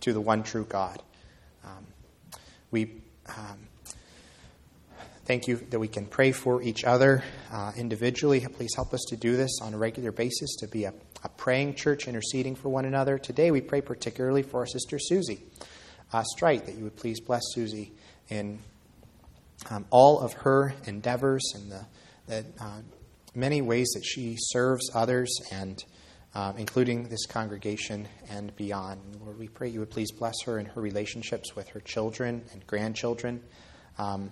[0.00, 1.02] to the one true God.
[1.64, 1.86] Um,
[2.70, 3.58] we um,
[5.24, 8.44] thank you that we can pray for each other uh, individually.
[8.52, 10.92] Please help us to do this on a regular basis, to be a,
[11.22, 13.16] a, praying church, interceding for one another.
[13.16, 15.44] Today we pray particularly for our sister Susie
[16.12, 17.92] uh, Strite, that you would please bless Susie
[18.28, 18.58] in
[19.70, 21.86] um, all of her endeavors and the,
[22.26, 22.80] the uh,
[23.34, 25.82] many ways that she serves others and
[26.34, 29.00] um, including this congregation and beyond.
[29.20, 32.66] Lord, we pray you would please bless her in her relationships with her children and
[32.66, 33.42] grandchildren.
[33.98, 34.30] Um,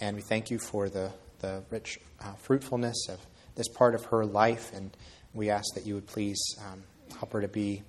[0.00, 3.20] and we thank you for the, the rich uh, fruitfulness of
[3.56, 4.72] this part of her life.
[4.74, 4.96] And
[5.34, 6.82] we ask that you would please um,
[7.18, 7.82] help her to be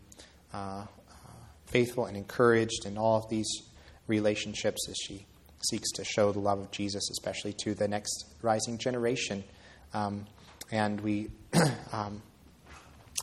[0.54, 0.86] uh, uh,
[1.66, 3.50] faithful and encouraged in all of these
[4.08, 5.26] relationships as she
[5.70, 9.44] seeks to show the love of Jesus, especially to the next rising generation.
[9.94, 10.26] Um,
[10.72, 11.30] and we
[11.94, 12.22] um,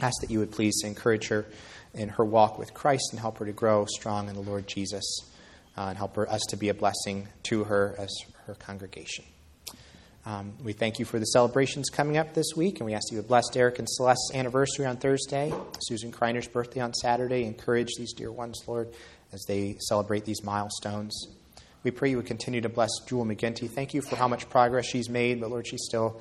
[0.01, 1.47] ask that you would please encourage her
[1.95, 5.05] in her walk with Christ and help her to grow strong in the Lord Jesus
[5.77, 8.11] uh, and help her, us to be a blessing to her as
[8.47, 9.25] her congregation.
[10.25, 13.21] Um, we thank you for the celebrations coming up this week, and we ask you
[13.21, 17.45] to bless Derek and Celeste's anniversary on Thursday, Susan Kreiner's birthday on Saturday.
[17.45, 18.89] Encourage these dear ones, Lord,
[19.33, 21.27] as they celebrate these milestones.
[21.83, 23.69] We pray you would continue to bless Jewel McGinty.
[23.69, 26.21] Thank you for how much progress she's made, but Lord, she's still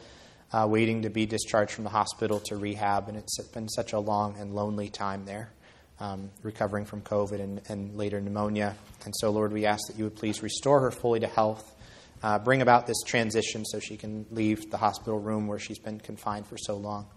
[0.53, 3.99] uh, waiting to be discharged from the hospital to rehab, and it's been such a
[3.99, 5.51] long and lonely time there,
[5.99, 8.75] um, recovering from COVID and, and, later pneumonia.
[9.05, 11.73] And so, Lord, we ask that you would please restore her fully to health,
[12.21, 15.99] uh, bring about this transition so she can leave the hospital room where she's been
[15.99, 17.07] confined for so long,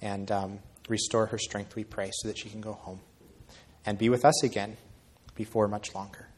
[0.00, 3.00] and um, restore her strength, we pray, so that she can go home
[3.84, 4.76] and be with us again
[5.34, 6.28] before much longer.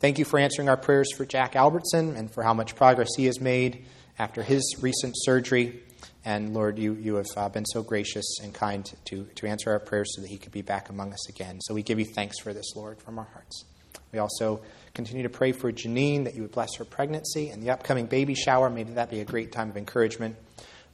[0.00, 3.26] Thank you for answering our prayers for Jack Albertson and for how much progress he
[3.26, 3.84] has made
[4.22, 5.82] after his recent surgery.
[6.24, 9.80] And Lord, you, you have uh, been so gracious and kind to, to answer our
[9.80, 11.60] prayers so that he could be back among us again.
[11.60, 13.64] So we give you thanks for this, Lord, from our hearts.
[14.12, 14.62] We also
[14.94, 18.34] continue to pray for Janine that you would bless her pregnancy and the upcoming baby
[18.34, 18.70] shower.
[18.70, 20.36] May that be a great time of encouragement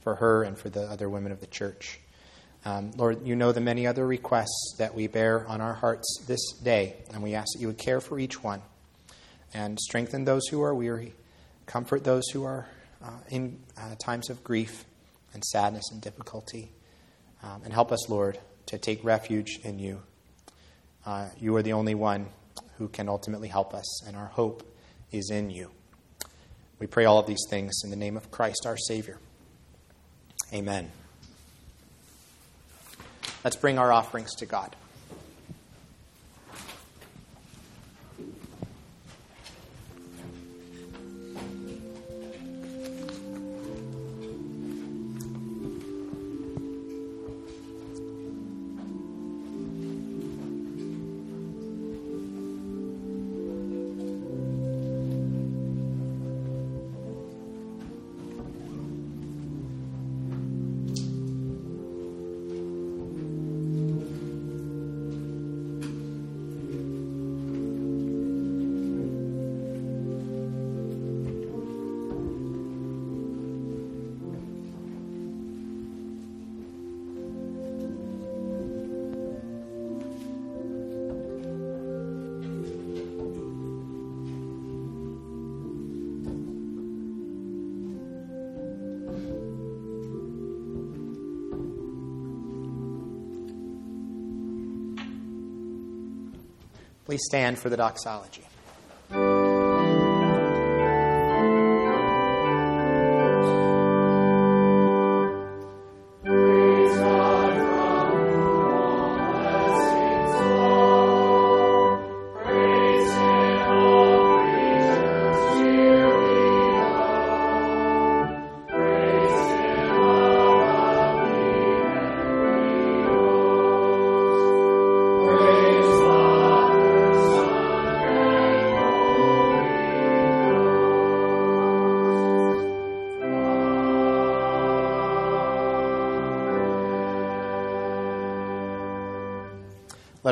[0.01, 1.99] for her and for the other women of the church.
[2.65, 6.53] Um, Lord, you know the many other requests that we bear on our hearts this
[6.63, 8.63] day, and we ask that you would care for each one
[9.53, 11.13] and strengthen those who are weary,
[11.67, 12.67] comfort those who are
[13.03, 14.85] uh, in uh, times of grief
[15.33, 16.71] and sadness and difficulty.
[17.41, 20.01] Um, and help us, Lord, to take refuge in you.
[21.05, 22.27] Uh, you are the only one
[22.77, 24.63] who can ultimately help us, and our hope
[25.11, 25.71] is in you.
[26.79, 29.17] We pray all of these things in the name of Christ, our Savior.
[30.53, 30.91] Amen.
[33.43, 34.75] Let's bring our offerings to God.
[97.09, 98.43] Please stand for the doxology.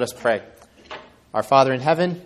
[0.08, 0.42] Us pray.
[1.34, 2.22] Our Father in heaven,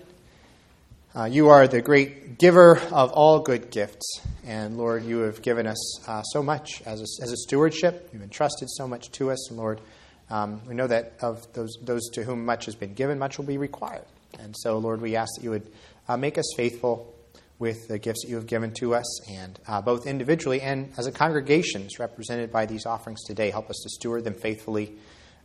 [1.15, 4.21] uh, you are the great giver of all good gifts.
[4.45, 8.11] And Lord, you have given us uh, so much as a, as a stewardship.
[8.13, 9.49] You've entrusted so much to us.
[9.49, 9.81] And Lord,
[10.29, 13.45] um, we know that of those, those to whom much has been given, much will
[13.45, 14.05] be required.
[14.37, 15.67] And so, Lord, we ask that you would
[16.07, 17.15] uh, make us faithful
[17.57, 21.07] with the gifts that you have given to us, and uh, both individually and as
[21.07, 23.49] a congregation, as represented by these offerings today.
[23.49, 24.93] Help us to steward them faithfully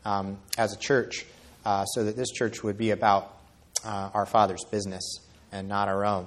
[0.04, 1.24] um, as a church
[1.66, 3.36] uh, so that this church would be about
[3.84, 5.18] uh, our Father's business
[5.50, 6.26] and not our own.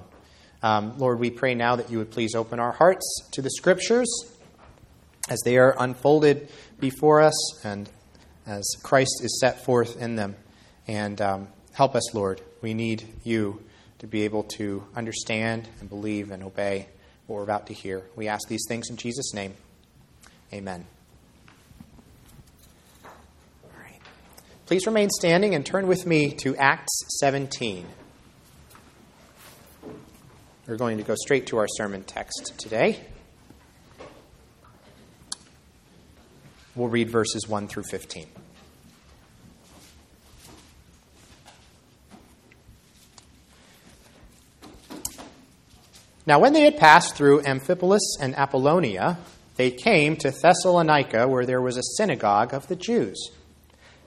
[0.62, 4.08] Um, Lord, we pray now that you would please open our hearts to the Scriptures
[5.30, 7.88] as they are unfolded before us and
[8.46, 10.36] as Christ is set forth in them.
[10.86, 12.42] And um, help us, Lord.
[12.60, 13.62] We need you
[14.00, 16.88] to be able to understand and believe and obey
[17.26, 18.02] what we're about to hear.
[18.14, 19.54] We ask these things in Jesus' name.
[20.52, 20.84] Amen.
[23.04, 23.10] All
[23.82, 24.00] right.
[24.70, 27.84] Please remain standing and turn with me to Acts 17.
[30.68, 33.00] We're going to go straight to our sermon text today.
[36.76, 38.28] We'll read verses 1 through 15.
[46.26, 49.18] Now, when they had passed through Amphipolis and Apollonia,
[49.56, 53.32] they came to Thessalonica, where there was a synagogue of the Jews.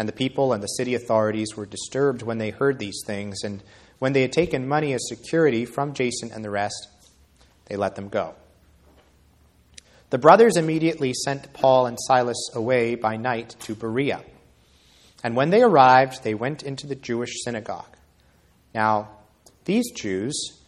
[0.00, 3.62] And the people and the city authorities were disturbed when they heard these things, and
[3.98, 6.88] when they had taken money as security from Jason and the rest,
[7.66, 8.34] they let them go.
[10.08, 14.22] The brothers immediately sent Paul and Silas away by night to Berea.
[15.22, 17.94] And when they arrived, they went into the Jewish synagogue.
[18.74, 19.10] Now,
[19.66, 20.62] these Jews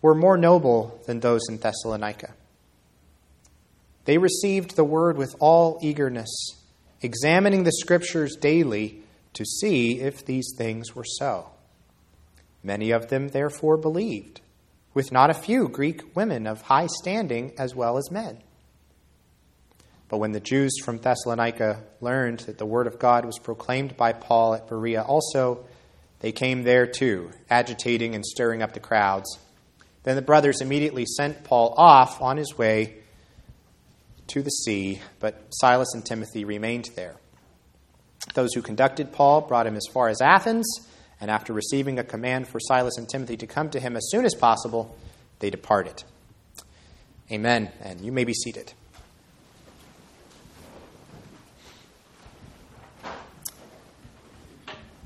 [0.00, 2.32] were more noble than those in Thessalonica.
[4.06, 6.54] They received the word with all eagerness,
[7.00, 9.02] examining the scriptures daily
[9.34, 11.50] to see if these things were so.
[12.62, 14.40] Many of them therefore believed,
[14.94, 18.38] with not a few Greek women of high standing as well as men.
[20.08, 24.12] But when the Jews from Thessalonica learned that the word of God was proclaimed by
[24.12, 25.66] Paul at Berea also,
[26.20, 29.38] they came there too, agitating and stirring up the crowds.
[30.02, 32.96] Then the brothers immediately sent Paul off on his way
[34.28, 37.16] to the sea, but Silas and Timothy remained there.
[38.34, 40.66] Those who conducted Paul brought him as far as Athens,
[41.20, 44.24] and after receiving a command for Silas and Timothy to come to him as soon
[44.24, 44.96] as possible,
[45.40, 46.04] they departed.
[47.30, 47.70] Amen.
[47.80, 48.72] And you may be seated.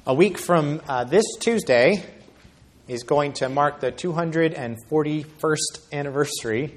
[0.05, 2.03] A week from uh, this Tuesday
[2.89, 5.57] is going to mark the 241st
[5.93, 6.77] anniversary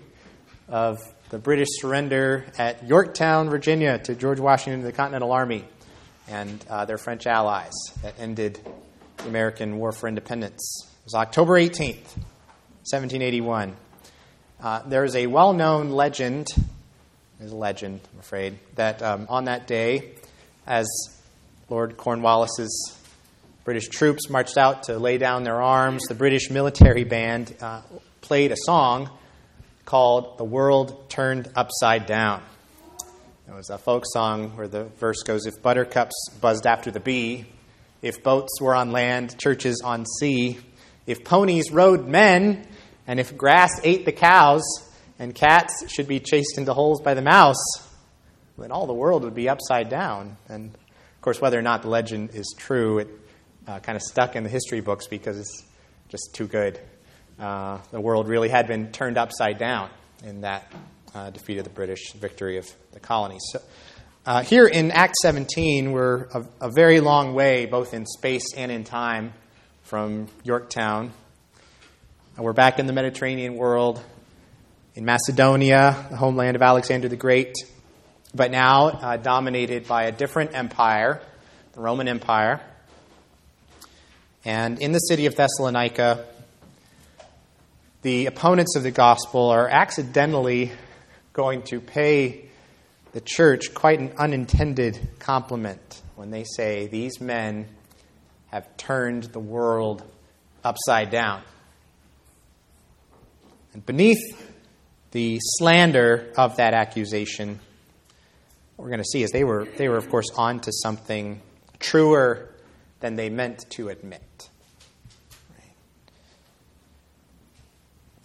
[0.68, 1.00] of
[1.36, 5.66] the British surrender at Yorktown, Virginia, to George Washington and the Continental Army
[6.30, 7.74] and uh, their French allies
[8.04, 8.58] that ended
[9.18, 10.62] the American War for Independence.
[10.86, 12.08] It was October 18th,
[12.88, 13.76] 1781.
[14.62, 16.48] Uh, there is a well known legend,
[17.38, 20.14] there's a legend, I'm afraid, that um, on that day,
[20.66, 20.88] as
[21.68, 22.98] Lord Cornwallis's
[23.66, 26.04] British troops marched out to lay down their arms.
[26.08, 27.82] The British military band uh,
[28.22, 29.10] played a song
[29.86, 32.42] called The World Turned Upside Down.
[33.48, 37.46] It was a folk song where the verse goes If buttercups buzzed after the bee,
[38.02, 40.58] if boats were on land, churches on sea,
[41.06, 42.68] if ponies rode men,
[43.06, 44.64] and if grass ate the cows,
[45.20, 47.64] and cats should be chased into holes by the mouse,
[48.58, 50.36] then all the world would be upside down.
[50.50, 53.08] And of course, whether or not the legend is true, it
[53.68, 55.64] uh, kind of stuck in the history books because it's
[56.10, 56.80] just too good.
[57.40, 59.90] Uh, the world really had been turned upside down
[60.24, 60.72] in that
[61.14, 63.42] uh, defeat of the British, victory of the colonies.
[63.52, 63.62] So,
[64.26, 68.72] uh, here in Act 17, we're a, a, very long way, both in space and
[68.72, 69.34] in time,
[69.84, 71.12] from Yorktown.
[72.38, 74.02] we're back in the Mediterranean world,
[74.96, 77.54] in Macedonia, the homeland of Alexander the Great,
[78.34, 81.22] but now uh, dominated by a different empire,
[81.74, 82.62] the Roman Empire.
[84.46, 86.26] And in the city of Thessalonica,
[88.06, 90.72] the opponents of the gospel are accidentally
[91.34, 92.46] going to pay
[93.14, 97.68] the church quite an unintended compliment when they say these men
[98.52, 100.04] have turned the world
[100.64, 101.42] upside down.
[103.74, 104.54] And beneath
[105.10, 107.60] the slander of that accusation,
[108.76, 111.42] what we're going to see is they were, they were, of course, on to something
[111.80, 112.52] truer
[113.00, 114.22] than they meant to admit.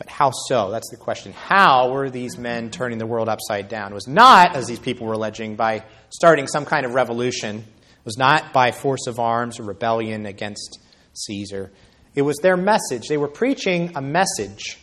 [0.00, 0.70] But how so?
[0.70, 1.34] That's the question.
[1.34, 3.92] How were these men turning the world upside down?
[3.92, 7.58] It was not, as these people were alleging, by starting some kind of revolution.
[7.58, 10.80] It was not by force of arms or rebellion against
[11.12, 11.70] Caesar.
[12.14, 13.08] It was their message.
[13.08, 14.78] They were preaching a message.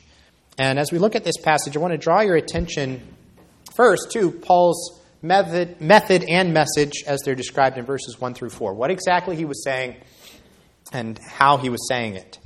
[0.60, 3.02] And as we look at this passage, I want to draw your attention
[3.76, 8.76] first to Paul's method, method and message as they're described in verses 1 through 4.
[8.76, 9.96] What exactly he was saying
[10.94, 12.38] and how he was saying it.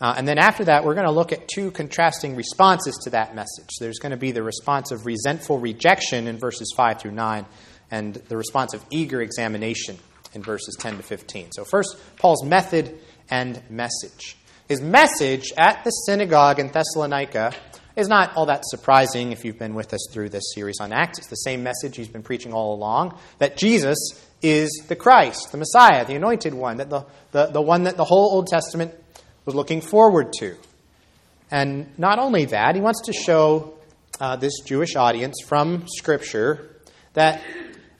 [0.00, 3.34] Uh, and then after that, we're going to look at two contrasting responses to that
[3.34, 3.68] message.
[3.80, 7.46] There's going to be the response of resentful rejection in verses 5 through 9,
[7.90, 9.98] and the response of eager examination
[10.34, 11.52] in verses 10 to 15.
[11.52, 12.98] So, first, Paul's method
[13.30, 14.36] and message.
[14.68, 17.54] His message at the synagogue in Thessalonica
[17.96, 21.18] is not all that surprising if you've been with us through this series on Acts.
[21.18, 23.98] It's the same message he's been preaching all along that Jesus
[24.40, 28.04] is the Christ, the Messiah, the anointed one, that the, the, the one that the
[28.04, 28.94] whole Old Testament
[29.48, 30.54] was looking forward to.
[31.50, 33.78] And not only that, he wants to show
[34.20, 36.76] uh, this Jewish audience from Scripture
[37.14, 37.42] that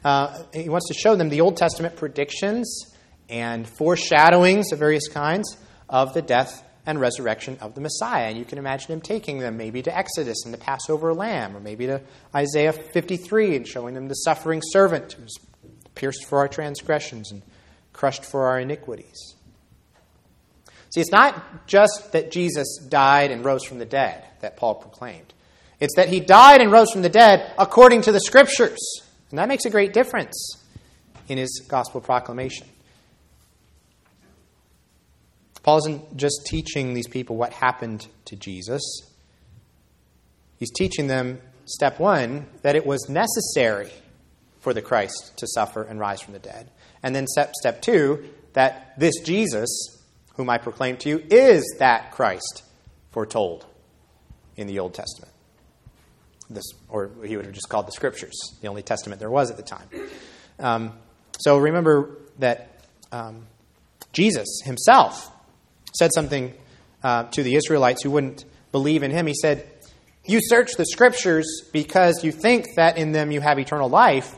[0.05, 2.94] uh, he wants to show them the Old Testament predictions
[3.30, 5.57] and foreshadowings of various kinds
[5.88, 8.26] of the death and resurrection of the Messiah.
[8.26, 11.61] And you can imagine him taking them maybe to Exodus and the Passover lamb, or
[11.61, 12.03] maybe to
[12.36, 15.38] Isaiah 53 and showing them the suffering servant who was
[15.94, 17.40] pierced for our transgressions and
[17.94, 19.34] crushed for our iniquities.
[20.91, 25.34] See, it's not just that Jesus died and rose from the dead that Paul proclaimed.
[25.80, 28.78] It's that he died and rose from the dead according to the Scriptures.
[29.30, 30.64] And that makes a great difference
[31.28, 32.66] in his gospel proclamation.
[35.62, 38.82] Paul isn't just teaching these people what happened to Jesus,
[40.57, 43.91] he's teaching them, step one, that it was necessary
[44.61, 46.70] for the Christ to suffer and rise from the dead.
[47.03, 49.97] And then step, step two, that this Jesus
[50.39, 52.62] whom I proclaim to you, is that Christ
[53.11, 53.66] foretold
[54.57, 55.32] in the Old Testament.
[56.49, 59.59] This, or he would have just called the Scriptures, the only testament there was at
[59.59, 59.89] the time.
[60.59, 60.93] Um,
[61.41, 62.80] so remember that
[63.12, 63.47] um,
[64.12, 65.30] Jesus himself
[65.93, 66.55] said something
[67.03, 69.26] uh, to the Israelites who wouldn't believe in him.
[69.26, 69.68] He said,
[70.24, 74.34] You search the Scriptures because you think that in them you have eternal life,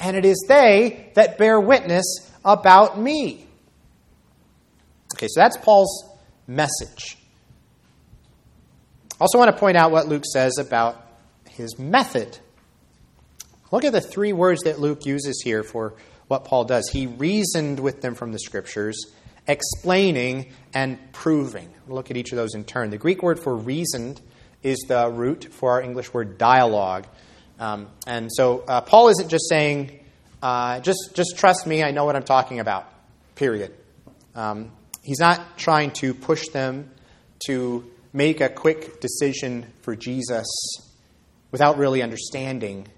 [0.00, 2.04] and it is they that bear witness
[2.44, 3.43] about me.
[5.24, 6.04] Okay, so that's Paul's
[6.46, 7.16] message.
[9.12, 11.02] I also, want to point out what Luke says about
[11.48, 12.36] his method.
[13.70, 15.94] Look at the three words that Luke uses here for
[16.28, 16.90] what Paul does.
[16.90, 19.02] He reasoned with them from the scriptures,
[19.46, 21.72] explaining and proving.
[21.88, 22.90] look at each of those in turn.
[22.90, 24.20] The Greek word for reasoned
[24.62, 27.06] is the root for our English word dialogue.
[27.58, 30.00] Um, and so uh, Paul isn't just saying,
[30.42, 32.92] uh, just, just trust me, I know what I'm talking about,
[33.36, 33.74] period.
[34.34, 34.70] Um,
[35.04, 36.90] He's not trying to push them
[37.46, 37.84] to
[38.14, 40.46] make a quick decision for Jesus
[41.50, 42.88] without really understanding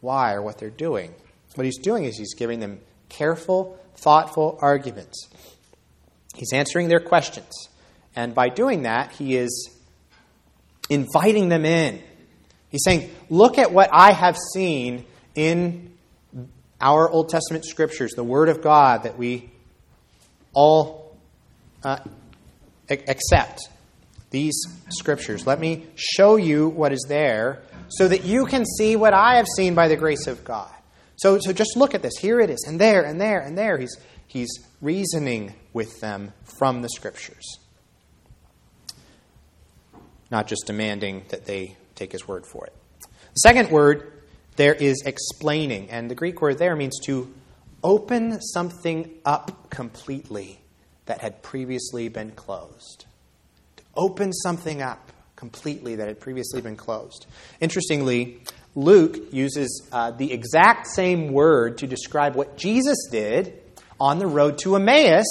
[0.00, 1.14] why or what they're doing.
[1.56, 2.80] What he's doing is he's giving them
[3.10, 5.28] careful, thoughtful arguments.
[6.34, 7.68] He's answering their questions.
[8.16, 9.70] And by doing that, he is
[10.88, 12.02] inviting them in.
[12.70, 15.04] He's saying, Look at what I have seen
[15.34, 15.92] in
[16.80, 19.50] our Old Testament scriptures, the Word of God that we
[20.54, 20.99] all
[21.82, 21.98] uh,
[22.88, 23.68] accept
[24.30, 24.54] these
[24.90, 25.46] scriptures.
[25.46, 29.46] Let me show you what is there so that you can see what I have
[29.56, 30.70] seen by the grace of God.
[31.16, 32.14] So, so just look at this.
[32.18, 33.76] Here it is, and there, and there, and there.
[33.76, 34.50] He's, he's
[34.80, 37.58] reasoning with them from the scriptures,
[40.30, 42.74] not just demanding that they take his word for it.
[43.00, 44.12] The second word
[44.56, 47.32] there is explaining, and the Greek word there means to
[47.82, 50.59] open something up completely
[51.10, 53.04] that had previously been closed.
[53.78, 57.26] To open something up completely that had previously been closed.
[57.58, 58.40] Interestingly,
[58.76, 63.60] Luke uses uh, the exact same word to describe what Jesus did
[63.98, 65.26] on the road to Emmaus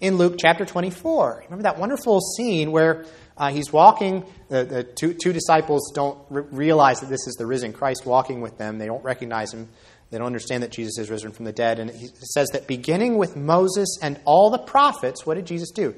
[0.00, 1.42] in Luke chapter 24.
[1.44, 3.04] Remember that wonderful scene where
[3.36, 7.44] uh, he's walking, the, the two, two, disciples don't re- realize that this is the
[7.44, 8.78] risen Christ walking with them.
[8.78, 9.68] They don't recognize him.
[10.10, 11.78] They don't understand that Jesus is risen from the dead.
[11.78, 15.94] And he says that beginning with Moses and all the prophets, what did Jesus do?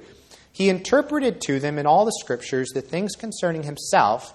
[0.53, 4.35] He interpreted to them in all the scriptures the things concerning himself.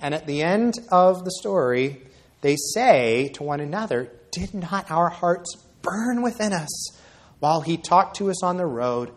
[0.00, 2.02] And at the end of the story,
[2.42, 6.90] they say to one another, Did not our hearts burn within us
[7.38, 9.12] while he talked to us on the road,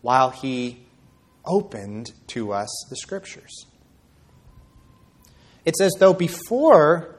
[0.00, 0.86] while he
[1.44, 3.66] opened to us the scriptures.
[5.64, 7.15] It's as though before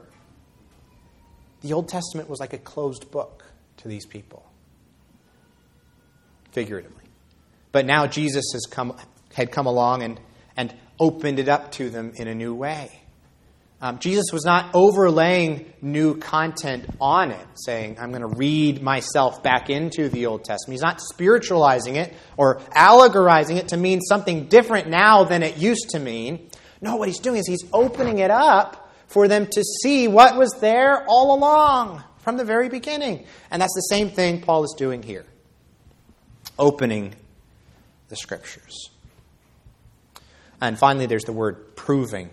[1.61, 3.43] the Old Testament was like a closed book
[3.77, 4.45] to these people,
[6.51, 7.03] figuratively.
[7.71, 8.95] But now Jesus has come,
[9.33, 10.19] had come along and,
[10.55, 12.91] and opened it up to them in a new way.
[13.79, 19.43] Um, Jesus was not overlaying new content on it, saying, I'm going to read myself
[19.43, 20.73] back into the Old Testament.
[20.73, 25.91] He's not spiritualizing it or allegorizing it to mean something different now than it used
[25.91, 26.49] to mean.
[26.81, 30.55] No, what he's doing is he's opening it up for them to see what was
[30.61, 33.25] there all along from the very beginning.
[33.49, 35.25] And that's the same thing Paul is doing here
[36.59, 37.13] opening
[38.09, 38.89] the Scriptures.
[40.59, 42.29] And finally, there's the word proving.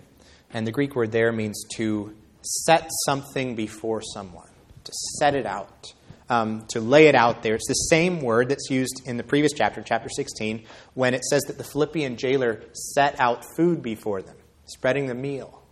[0.52, 4.48] And the Greek word there means to set something before someone,
[4.84, 5.92] to set it out,
[6.30, 7.54] um, to lay it out there.
[7.54, 10.64] It's the same word that's used in the previous chapter, chapter 16,
[10.94, 15.63] when it says that the Philippian jailer set out food before them, spreading the meal.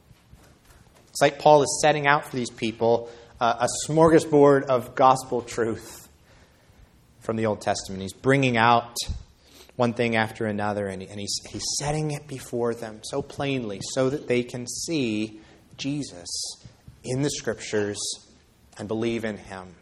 [1.12, 6.08] It's like Paul is setting out for these people uh, a smorgasbord of gospel truth
[7.20, 8.00] from the Old Testament.
[8.00, 8.94] He's bringing out
[9.76, 14.08] one thing after another, and, and he's, he's setting it before them so plainly so
[14.08, 15.38] that they can see
[15.76, 16.30] Jesus
[17.04, 18.00] in the Scriptures
[18.78, 19.74] and believe in him.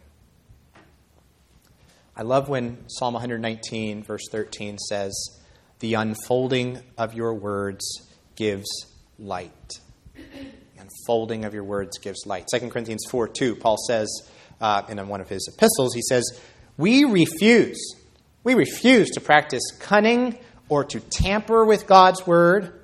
[2.13, 5.39] I love when Psalm 119, verse 13 says,
[5.79, 7.85] The unfolding of your words
[8.35, 8.67] gives
[9.17, 9.79] light.
[10.81, 12.47] Unfolding of your words gives light.
[12.53, 14.09] 2 Corinthians 4 2, Paul says
[14.59, 16.39] uh, in one of his epistles, he says,
[16.77, 17.95] We refuse
[18.43, 22.81] we refuse to practice cunning or to tamper with God's word,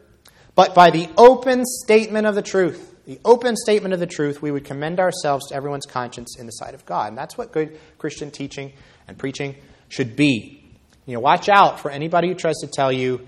[0.53, 4.51] but by the open statement of the truth, the open statement of the truth, we
[4.51, 7.09] would commend ourselves to everyone's conscience in the sight of God.
[7.09, 8.73] And that's what good Christian teaching
[9.07, 9.55] and preaching
[9.87, 10.63] should be.
[11.05, 13.25] You know, watch out for anybody who tries to tell you,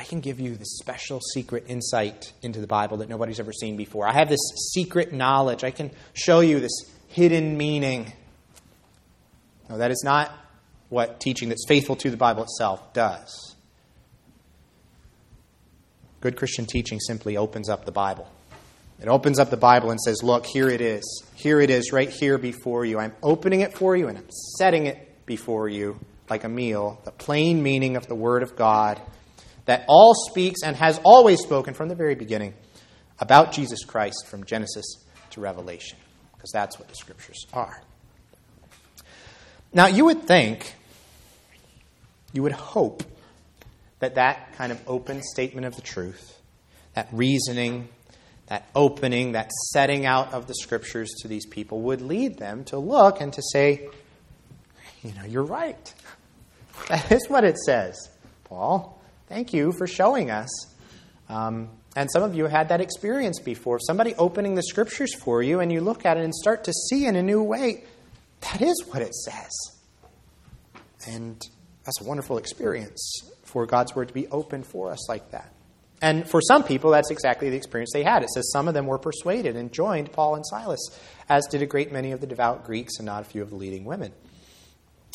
[0.00, 3.76] I can give you this special secret insight into the Bible that nobody's ever seen
[3.76, 4.08] before.
[4.08, 4.40] I have this
[4.72, 5.62] secret knowledge.
[5.62, 6.72] I can show you this
[7.08, 8.10] hidden meaning.
[9.68, 10.32] No, that is not
[10.88, 13.56] what teaching that's faithful to the Bible itself does.
[16.22, 18.26] Good Christian teaching simply opens up the Bible.
[19.02, 21.24] It opens up the Bible and says, Look, here it is.
[21.34, 22.98] Here it is, right here before you.
[22.98, 27.10] I'm opening it for you and I'm setting it before you like a meal, the
[27.10, 28.98] plain meaning of the Word of God
[29.70, 32.54] that all speaks and has always spoken from the very beginning
[33.20, 34.96] about Jesus Christ from Genesis
[35.30, 35.96] to Revelation,
[36.34, 37.80] because that's what the Scriptures are.
[39.72, 40.74] Now, you would think
[42.32, 43.04] you would hope
[44.00, 46.36] that that kind of open statement of the truth,
[46.94, 47.90] that reasoning,
[48.48, 52.76] that opening, that setting out of the scriptures to these people would lead them to
[52.76, 53.88] look and to say,
[55.04, 55.94] you know, you're right.
[56.88, 58.08] That is what it says,
[58.42, 58.99] Paul.
[59.30, 60.50] Thank you for showing us.
[61.28, 63.78] Um, and some of you had that experience before.
[63.78, 67.06] Somebody opening the scriptures for you, and you look at it and start to see
[67.06, 67.84] in a new way,
[68.40, 69.52] that is what it says.
[71.06, 71.40] And
[71.84, 75.52] that's a wonderful experience for God's word to be open for us like that.
[76.02, 78.24] And for some people, that's exactly the experience they had.
[78.24, 80.80] It says some of them were persuaded and joined Paul and Silas,
[81.28, 83.56] as did a great many of the devout Greeks and not a few of the
[83.56, 84.12] leading women.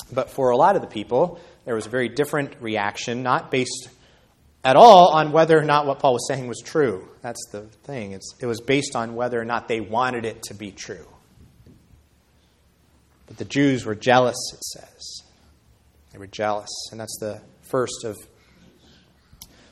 [0.09, 3.89] But for a lot of the people, there was a very different reaction, not based
[4.65, 7.07] at all on whether or not what Paul was saying was true.
[7.21, 8.13] That's the thing.
[8.13, 11.07] It's, it was based on whether or not they wanted it to be true.
[13.27, 15.21] But the Jews were jealous, it says.
[16.11, 16.69] They were jealous.
[16.91, 18.17] And that's the first of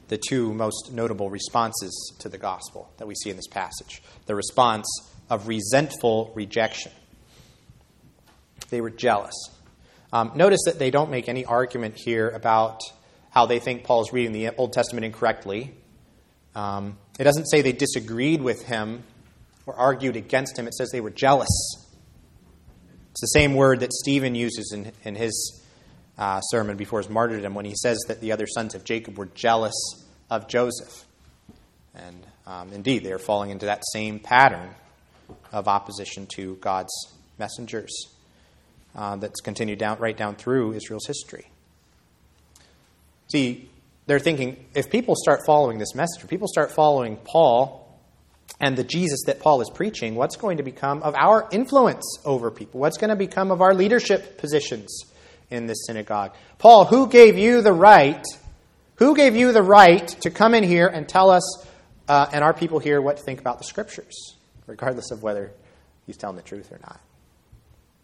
[0.09, 4.35] the two most notable responses to the gospel that we see in this passage the
[4.35, 4.85] response
[5.27, 6.91] of resentful rejection.
[8.69, 9.33] They were jealous.
[10.11, 12.79] Um, notice that they don't make any argument here about
[13.33, 15.73] how they think Paul is reading the Old Testament incorrectly.
[16.53, 19.03] Um, it doesn't say they disagreed with him
[19.65, 21.49] or argued against him, it says they were jealous.
[23.09, 25.63] It's the same word that Stephen uses in, in his
[26.15, 29.29] uh, sermon before his martyrdom when he says that the other sons of Jacob were
[29.33, 29.73] jealous
[30.29, 31.05] of Joseph.
[31.95, 34.69] And um, indeed, they are falling into that same pattern
[35.51, 36.93] of opposition to God's
[37.39, 37.91] messengers
[38.95, 41.47] uh, that's continued down, right down through Israel's history.
[43.33, 43.67] See,
[44.05, 47.99] they're thinking if people start following this message, if people start following Paul
[48.59, 52.51] and the Jesus that Paul is preaching, what's going to become of our influence over
[52.51, 52.79] people?
[52.79, 55.05] What's going to become of our leadership positions
[55.49, 56.35] in this synagogue?
[56.59, 58.23] Paul, who gave you the right?
[58.97, 61.65] Who gave you the right to come in here and tell us
[62.07, 64.35] uh, and our people here what to think about the scriptures,
[64.67, 65.51] regardless of whether
[66.05, 66.99] he's telling the truth or not?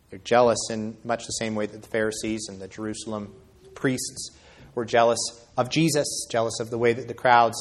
[0.09, 3.31] They're jealous in much the same way that the Pharisees and the Jerusalem
[3.75, 4.31] priests
[4.75, 5.19] were jealous
[5.57, 7.57] of Jesus, jealous of the way that the crowds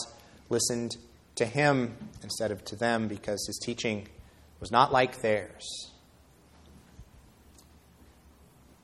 [0.48, 0.96] listened
[1.36, 4.08] to him instead of to them because his teaching
[4.60, 5.90] was not like theirs.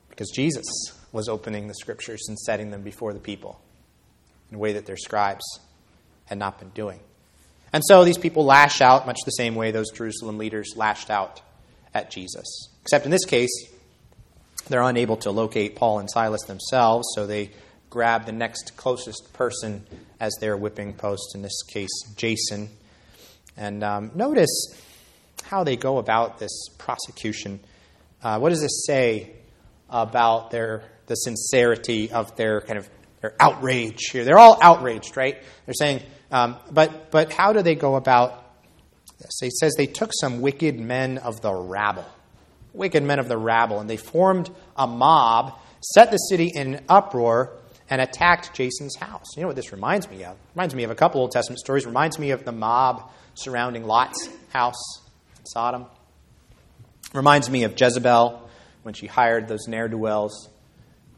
[0.09, 0.65] Because Jesus
[1.11, 3.59] was opening the scriptures and setting them before the people
[4.49, 5.43] in a way that their scribes
[6.25, 6.99] had not been doing.
[7.73, 11.41] And so these people lash out much the same way those Jerusalem leaders lashed out
[11.93, 12.69] at Jesus.
[12.81, 13.49] Except in this case,
[14.69, 17.51] they're unable to locate Paul and Silas themselves, so they
[17.95, 19.81] grab the next closest person
[20.19, 22.67] as their whipping post, in this case, Jason.
[23.55, 24.75] And um, notice
[25.43, 27.61] how they go about this prosecution.
[28.21, 29.31] Uh, what does this say
[29.89, 32.89] about their the sincerity of their kind of
[33.21, 34.25] their outrage here?
[34.25, 35.41] They're all outraged, right?
[35.65, 38.43] They're saying, um, but but how do they go about
[39.19, 39.41] this?
[39.41, 42.09] It says they took some wicked men of the rabble,
[42.73, 47.53] wicked men of the rabble, and they formed a mob, set the city in uproar,
[47.89, 49.35] and attacked Jason's house.
[49.35, 50.37] You know what this reminds me of?
[50.55, 51.85] reminds me of a couple Old Testament stories.
[51.85, 55.01] reminds me of the mob surrounding Lot's house
[55.37, 55.85] in Sodom.
[57.13, 58.49] reminds me of Jezebel
[58.83, 60.49] when she hired those ne'er do wells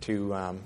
[0.01, 0.59] to um,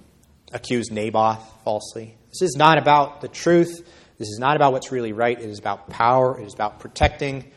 [0.54, 2.16] accuse Naboth falsely.
[2.30, 3.88] This is not about the truth.
[4.18, 5.40] This is not about what's really right.
[5.40, 6.40] It is about power.
[6.40, 7.52] It is about protecting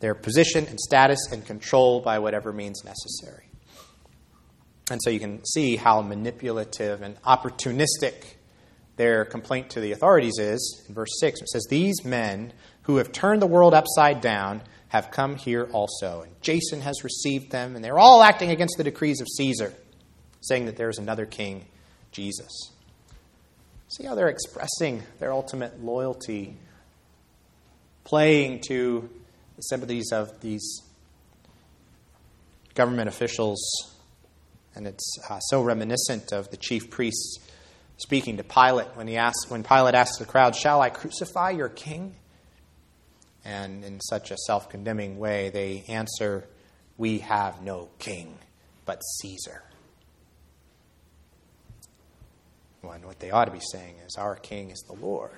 [0.00, 3.47] their position and status and control by whatever means necessary.
[4.90, 8.24] And so you can see how manipulative and opportunistic
[8.96, 10.84] their complaint to the authorities is.
[10.88, 15.10] In verse 6, it says, These men who have turned the world upside down have
[15.10, 16.22] come here also.
[16.22, 19.72] And Jason has received them, and they're all acting against the decrees of Caesar,
[20.40, 21.66] saying that there is another king,
[22.10, 22.72] Jesus.
[23.88, 26.56] See how they're expressing their ultimate loyalty,
[28.04, 29.08] playing to
[29.56, 30.82] the sympathies of these
[32.74, 33.97] government officials
[34.74, 37.38] and it's uh, so reminiscent of the chief priests
[37.98, 41.68] speaking to Pilate when, he asked, when Pilate asked the crowd, Shall I crucify your
[41.68, 42.14] king?
[43.44, 46.46] And in such a self condemning way, they answer,
[46.96, 48.38] We have no king
[48.84, 49.62] but Caesar.
[52.80, 55.32] When what they ought to be saying is, Our king is the Lord.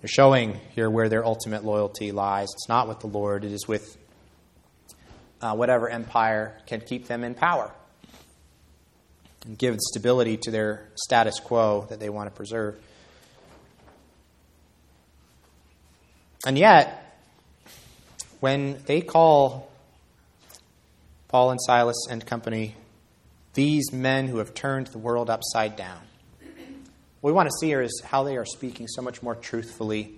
[0.00, 2.48] They're showing here where their ultimate loyalty lies.
[2.54, 3.96] It's not with the Lord, it is with
[5.42, 7.70] uh, whatever empire can keep them in power
[9.44, 12.80] and give stability to their status quo that they want to preserve.
[16.46, 17.20] And yet,
[18.40, 19.70] when they call
[21.28, 22.74] Paul and Silas and company
[23.54, 26.00] these men who have turned the world upside down,
[27.20, 30.14] what we want to see here is how they are speaking so much more truthfully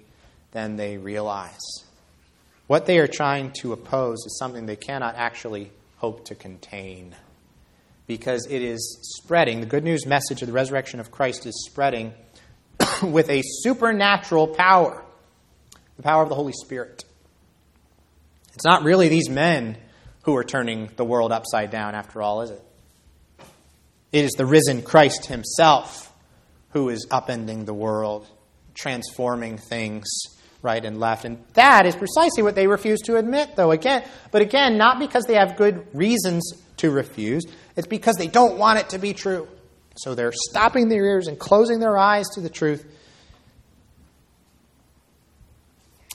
[0.52, 1.83] than they realize.
[2.66, 7.14] What they are trying to oppose is something they cannot actually hope to contain
[8.06, 9.60] because it is spreading.
[9.60, 12.14] The good news message of the resurrection of Christ is spreading
[13.02, 15.04] with a supernatural power
[15.96, 17.04] the power of the Holy Spirit.
[18.54, 19.76] It's not really these men
[20.22, 22.62] who are turning the world upside down, after all, is it?
[24.12, 26.12] It is the risen Christ himself
[26.70, 28.26] who is upending the world,
[28.74, 30.06] transforming things
[30.64, 31.24] right and left.
[31.24, 34.02] And that is precisely what they refuse to admit, though, again.
[34.32, 37.44] But again, not because they have good reasons to refuse,
[37.76, 39.46] it's because they don't want it to be true.
[39.96, 42.84] So they're stopping their ears and closing their eyes to the truth.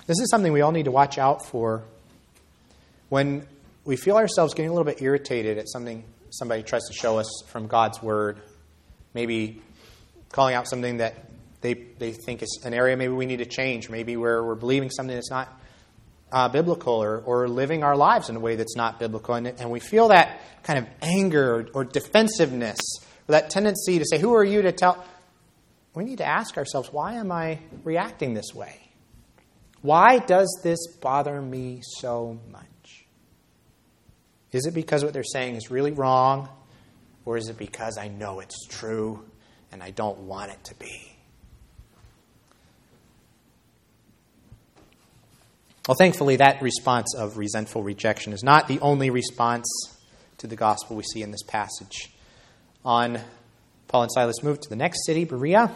[0.06, 1.84] This is something we all need to watch out for
[3.10, 3.46] when
[3.86, 7.44] we feel ourselves getting a little bit irritated at something somebody tries to show us
[7.48, 8.40] from God's Word,
[9.14, 9.62] maybe
[10.32, 11.29] calling out something that
[11.62, 14.90] they, they think it's an area maybe we need to change, maybe where we're believing
[14.90, 15.50] something that's not
[16.32, 19.36] uh, biblical or, or living our lives in a way that's not biblical.
[19.36, 22.80] And, and we feel that kind of anger or, or defensiveness
[23.28, 25.04] or that tendency to say, Who are you to tell?
[25.94, 28.90] We need to ask ourselves, Why am I reacting this way?
[29.82, 33.06] Why does this bother me so much?
[34.52, 36.50] Is it because what they're saying is really wrong?
[37.26, 39.24] Or is it because I know it's true
[39.72, 41.19] and I don't want it to be?
[45.90, 49.66] Well, thankfully, that response of resentful rejection is not the only response
[50.38, 52.12] to the gospel we see in this passage.
[52.86, 53.20] On
[53.88, 55.76] Paul and Silas moved to the next city, Berea,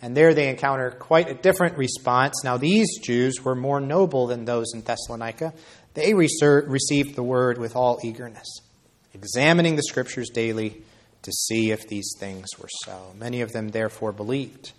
[0.00, 2.44] and there they encounter quite a different response.
[2.44, 5.52] Now, these Jews were more noble than those in Thessalonica.
[5.94, 8.60] They received the word with all eagerness,
[9.12, 10.84] examining the scriptures daily
[11.22, 13.12] to see if these things were so.
[13.18, 14.70] Many of them therefore believed.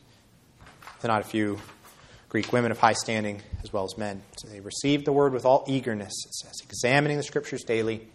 [1.01, 1.59] though Not a few
[2.29, 4.21] Greek women of high standing as well as men.
[4.37, 8.07] So they received the word with all eagerness, it says, examining the scriptures daily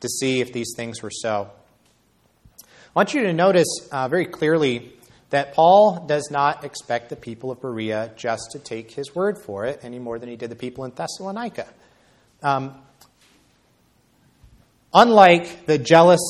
[0.00, 1.50] to see if these things were so.
[2.60, 2.64] I
[2.94, 4.92] want you to notice uh, very clearly
[5.30, 9.64] that Paul does not expect the people of Berea just to take his word for
[9.64, 11.66] it any more than he did the people in Thessalonica.
[12.42, 12.74] Um,
[14.94, 16.20] unlike the jealous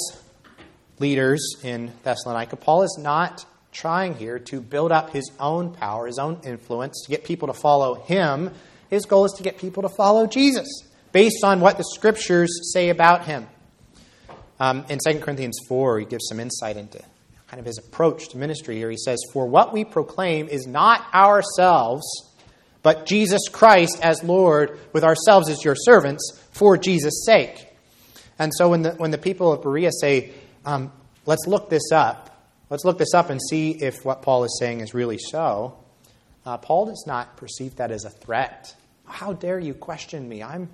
[0.99, 3.45] leaders in Thessalonica, Paul is not
[3.77, 7.55] trying here to build up his own power, his own influence, to get people to
[7.55, 8.51] follow him.
[8.89, 10.67] His goal is to get people to follow Jesus
[11.13, 13.47] based on what the scriptures say about him.
[14.59, 17.03] Um, in 2 Corinthians 4, he gives some insight into
[17.49, 18.91] kind of his approach to ministry here.
[18.91, 22.05] He says, For what we proclaim is not ourselves,
[22.83, 27.69] but Jesus Christ as Lord, with ourselves as your servants, for Jesus' sake.
[28.39, 30.33] And so when the, when the people of Berea say,
[30.65, 30.93] um,
[31.27, 32.36] Let's look this up,
[32.69, 35.79] Let's look this up and see if what Paul is saying is really so.
[36.45, 38.75] Uh, Paul does not perceive that as a threat.
[39.05, 40.43] How dare you question me?
[40.43, 40.69] I'm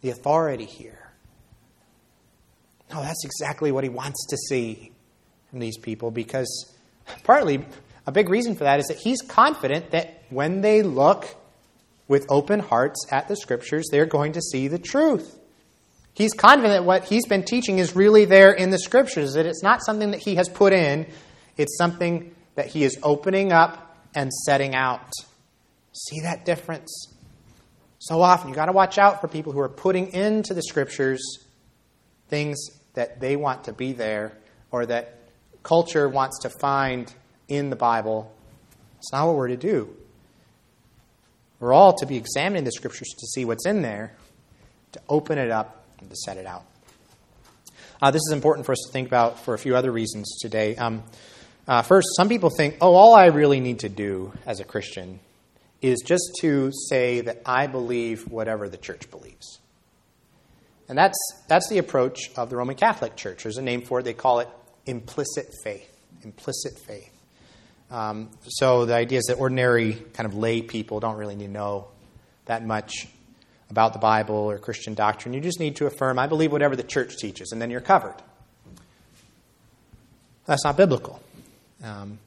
[0.00, 1.10] the authority here.
[2.92, 4.92] No, that's exactly what he wants to see
[5.50, 6.74] from these people because
[7.22, 7.64] partly
[8.06, 11.36] a big reason for that is that he's confident that when they look
[12.08, 15.38] with open hearts at the scriptures, they're going to see the truth.
[16.14, 19.62] He's confident that what he's been teaching is really there in the scriptures, that it's
[19.62, 21.06] not something that he has put in
[21.58, 25.10] it's something that he is opening up and setting out.
[25.92, 27.14] See that difference?
[27.98, 31.20] So often, you've got to watch out for people who are putting into the scriptures
[32.28, 32.58] things
[32.94, 34.32] that they want to be there
[34.70, 35.18] or that
[35.62, 37.12] culture wants to find
[37.48, 38.32] in the Bible.
[38.98, 39.94] It's not what we're to do.
[41.60, 44.14] We're all to be examining the scriptures to see what's in there,
[44.92, 46.64] to open it up, and to set it out.
[48.00, 50.76] Uh, this is important for us to think about for a few other reasons today.
[50.76, 51.02] Um,
[51.68, 55.20] uh, first, some people think, oh, all I really need to do as a Christian
[55.82, 59.60] is just to say that I believe whatever the church believes.
[60.88, 63.42] And that's, that's the approach of the Roman Catholic Church.
[63.42, 64.04] There's a name for it.
[64.04, 64.48] They call it
[64.86, 65.94] implicit faith.
[66.22, 67.12] Implicit faith.
[67.90, 71.52] Um, so the idea is that ordinary kind of lay people don't really need to
[71.52, 71.88] know
[72.46, 73.06] that much
[73.68, 75.34] about the Bible or Christian doctrine.
[75.34, 78.16] You just need to affirm, I believe whatever the church teaches, and then you're covered.
[80.46, 81.20] That's not biblical
[81.82, 82.18] um,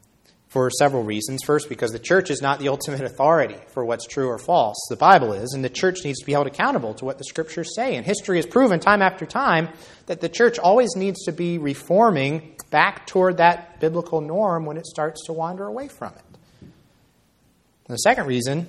[0.52, 1.42] for several reasons.
[1.46, 4.76] First, because the church is not the ultimate authority for what's true or false.
[4.90, 7.74] The Bible is, and the church needs to be held accountable to what the scriptures
[7.74, 7.96] say.
[7.96, 9.70] And history has proven time after time
[10.08, 14.86] that the church always needs to be reforming back toward that biblical norm when it
[14.86, 16.24] starts to wander away from it.
[16.62, 18.68] And the second reason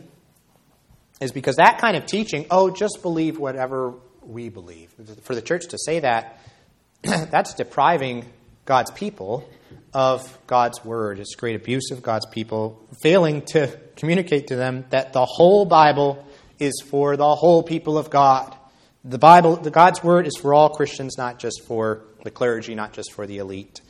[1.20, 4.92] is because that kind of teaching, oh, just believe whatever we believe.
[5.22, 6.38] For the church to say that,
[7.02, 8.26] that's depriving
[8.64, 9.48] God's people
[9.94, 11.18] of God's word.
[11.18, 16.26] It's great abuse of God's people, failing to communicate to them that the whole Bible
[16.58, 18.56] is for the whole people of God.
[19.04, 22.92] The Bible, the God's word is for all Christians, not just for the clergy, not
[22.92, 23.80] just for the elite,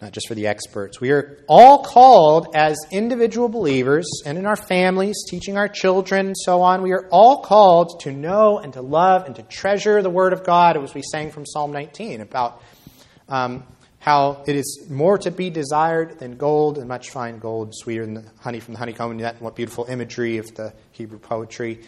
[0.00, 1.00] not just for the experts.
[1.00, 6.36] We are all called as individual believers and in our families, teaching our children, and
[6.36, 6.82] so on.
[6.82, 10.44] We are all called to know and to love and to treasure the word of
[10.44, 12.62] God, as we sang from Psalm 19 about
[13.28, 13.64] um,
[14.08, 18.14] how it is more to be desired than gold, and much fine gold, sweeter than
[18.14, 21.80] the honey from the honeycomb, and that what beautiful imagery of the Hebrew poetry.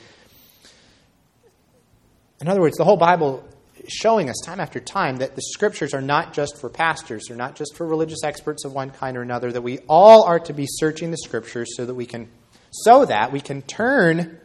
[2.42, 3.42] In other words, the whole Bible
[3.78, 7.38] is showing us time after time that the scriptures are not just for pastors, they're
[7.38, 10.52] not just for religious experts of one kind or another, that we all are to
[10.52, 12.28] be searching the scriptures so that we can
[12.70, 14.38] so that we can turn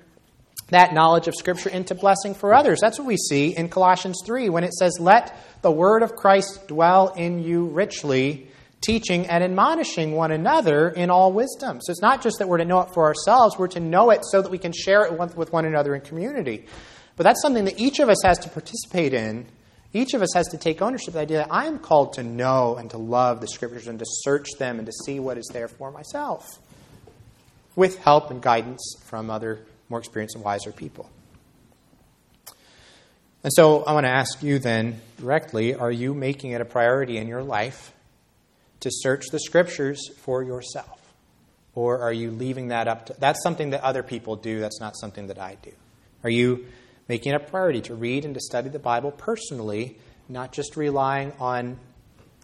[0.70, 2.80] that knowledge of Scripture into blessing for others.
[2.82, 6.68] That's what we see in Colossians 3 when it says, Let the word of Christ
[6.68, 8.50] dwell in you richly,
[8.82, 11.80] teaching and admonishing one another in all wisdom.
[11.82, 14.22] So it's not just that we're to know it for ourselves, we're to know it
[14.24, 16.66] so that we can share it with one another in community.
[17.16, 19.46] But that's something that each of us has to participate in.
[19.94, 22.24] Each of us has to take ownership of the idea that I am called to
[22.24, 25.50] know and to love the Scriptures and to search them and to see what is
[25.54, 26.60] there for myself
[27.78, 31.10] with help and guidance from other more experienced and wiser people.
[33.44, 37.18] And so I want to ask you then directly are you making it a priority
[37.18, 37.94] in your life
[38.80, 41.00] to search the scriptures for yourself?
[41.76, 44.98] Or are you leaving that up to that's something that other people do, that's not
[44.98, 45.72] something that I do?
[46.24, 46.66] Are you
[47.08, 49.98] making it a priority to read and to study the Bible personally,
[50.28, 51.78] not just relying on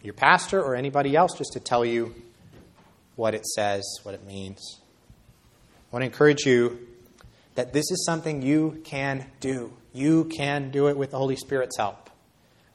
[0.04, 2.14] your pastor or anybody else just to tell you
[3.16, 4.78] what it says, what it means?
[4.78, 6.78] I want to encourage you
[7.54, 9.72] that this is something you can do.
[9.92, 12.10] You can do it with the Holy Spirit's help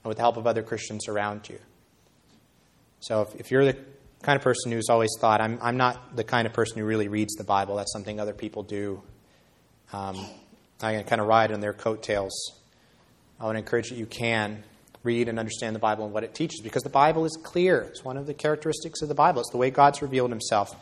[0.04, 1.60] and with the help of other Christians around you.
[3.00, 3.78] So if, if you're the
[4.22, 7.08] kind of person who's always thought, I'm, I'm not the kind of person who really
[7.08, 9.02] reads the Bible, that's something other people do,
[9.94, 10.18] um,
[10.82, 12.34] I can kind of ride on their coattails.
[13.40, 14.64] I want to encourage that you can
[15.04, 17.82] read and understand the Bible and what it teaches because the Bible is clear.
[17.82, 20.76] It's one of the characteristics of the Bible, it's the way God's revealed himself.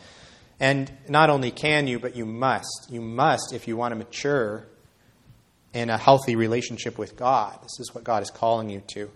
[0.59, 2.87] And not only can you, but you must.
[2.89, 4.65] You must, if you want to mature
[5.73, 7.59] in a healthy relationship with God.
[7.61, 9.11] This is what God is calling you to.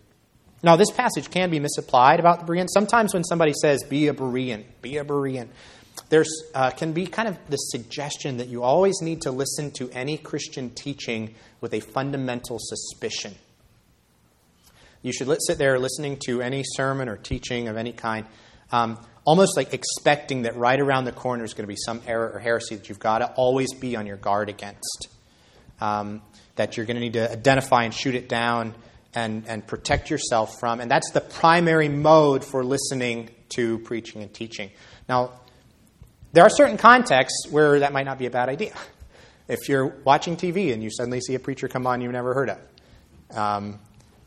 [0.61, 2.71] Now, this passage can be misapplied about the Bereans.
[2.73, 5.47] Sometimes when somebody says, be a Berean, be a Berean,
[6.09, 9.89] there uh, can be kind of the suggestion that you always need to listen to
[9.91, 13.35] any Christian teaching with a fundamental suspicion.
[15.01, 18.25] You should sit there listening to any sermon or teaching of any kind
[18.71, 18.99] um,
[19.29, 22.39] almost like expecting that right around the corner is going to be some error or
[22.39, 25.07] heresy that you've got to always be on your guard against.
[25.79, 26.23] Um,
[26.55, 28.73] that you're going to need to identify and shoot it down
[29.13, 30.79] and, and protect yourself from.
[30.81, 34.71] And that's the primary mode for listening to preaching and teaching.
[35.07, 35.33] Now,
[36.33, 38.73] there are certain contexts where that might not be a bad idea.
[39.47, 42.49] If you're watching TV and you suddenly see a preacher come on you've never heard
[42.49, 43.79] of, um,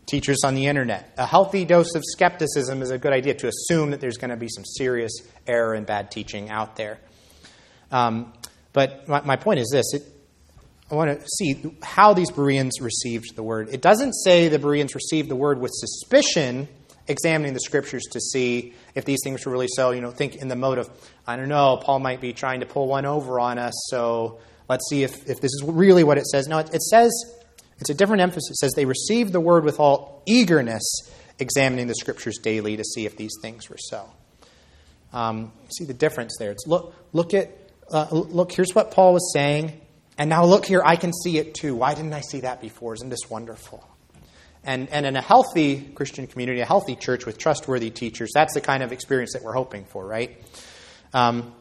[0.07, 1.13] teachers on the internet.
[1.17, 4.37] A healthy dose of skepticism is a good idea to assume that there's going to
[4.37, 5.13] be some serious
[5.47, 6.99] error and bad teaching out there.
[7.91, 8.33] Um,
[8.73, 10.03] but my, my, point is this it,
[10.91, 13.69] I want to see how these Bereans received the word.
[13.71, 16.69] It doesn't say the Bereans received the word with suspicion,
[17.07, 19.91] examining the scriptures to see if these things were really so.
[19.91, 20.91] You know, think in the mode of,
[21.27, 24.89] I don't know, Paul might be trying to pull one over on us, so let's
[24.89, 26.49] see if, if this is really what it says.
[26.49, 27.11] No, it, it says
[27.83, 28.53] it's a different emphasis.
[28.53, 30.85] It says they received the word with all eagerness,
[31.41, 34.09] examining the scriptures daily to see if these things were so.
[35.13, 36.53] Um, see the difference there.
[36.53, 37.51] It's look, look at,
[37.93, 38.53] uh, look.
[38.53, 39.81] Here's what Paul was saying,
[40.17, 40.81] and now look here.
[40.85, 41.75] I can see it too.
[41.75, 42.95] Why didn't I see that before?
[42.95, 43.85] Isn't this wonderful?
[44.63, 48.61] And and in a healthy Christian community, a healthy church with trustworthy teachers, that's the
[48.61, 50.41] kind of experience that we're hoping for, right?
[51.13, 51.53] Um,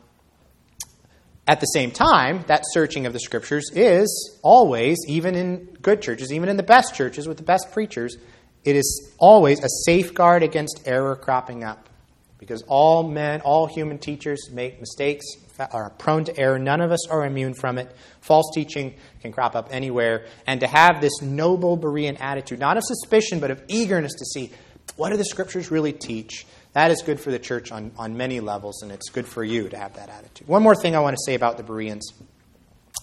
[1.47, 6.31] at the same time, that searching of the scriptures is always, even in good churches,
[6.31, 8.17] even in the best churches with the best preachers,
[8.63, 11.89] it is always a safeguard against error cropping up.
[12.37, 15.25] Because all men, all human teachers make mistakes,
[15.59, 16.57] are prone to error.
[16.57, 17.95] None of us are immune from it.
[18.21, 20.25] False teaching can crop up anywhere.
[20.47, 24.51] And to have this noble Berean attitude, not of suspicion, but of eagerness to see
[24.95, 28.39] what do the scriptures really teach, that is good for the church on, on many
[28.39, 30.47] levels, and it's good for you to have that attitude.
[30.47, 32.13] One more thing I want to say about the Bereans.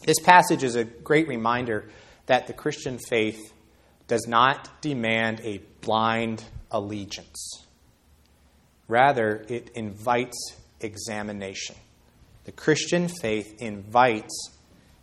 [0.04, 1.90] This passage is a great reminder
[2.26, 3.52] that the Christian faith
[4.06, 7.64] does not demand a blind allegiance.
[8.86, 11.76] Rather, it invites examination.
[12.44, 14.50] The Christian faith invites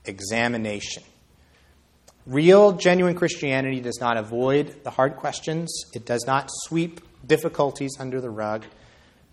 [0.05, 1.03] examination.
[2.25, 8.21] Real, genuine Christianity does not avoid the hard questions, it does not sweep difficulties under
[8.21, 8.63] the rug.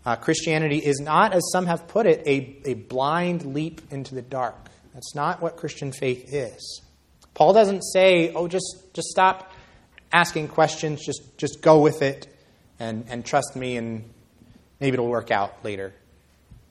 [0.05, 4.23] Uh, Christianity is not, as some have put it, a, a blind leap into the
[4.23, 4.57] dark.
[4.95, 6.83] That's not what Christian faith is.
[7.35, 9.53] Paul doesn't say, oh, just, just stop
[10.13, 12.27] asking questions, just, just go with it
[12.79, 14.11] and, and trust me, and
[14.81, 15.95] maybe it'll work out later.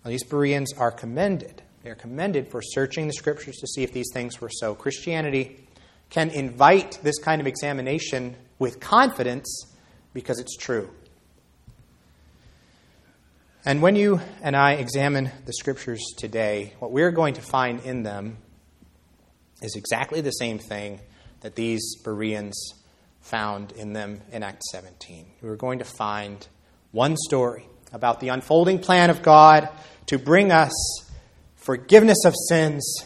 [0.06, 1.62] These Bereans are commended.
[1.84, 4.76] They are commended for searching the scriptures to see if these things were so.
[4.76, 5.68] Christianity
[6.10, 9.66] can invite this kind of examination with confidence
[10.14, 10.90] because it's true.
[13.64, 18.02] And when you and I examine the scriptures today, what we're going to find in
[18.02, 18.38] them
[19.62, 21.00] is exactly the same thing
[21.42, 22.56] that these Bereans
[23.20, 25.28] found in them in Acts 17.
[25.44, 26.46] We're going to find
[26.92, 29.70] one story about the unfolding plan of God
[30.08, 30.74] to bring us
[31.56, 33.06] forgiveness of sins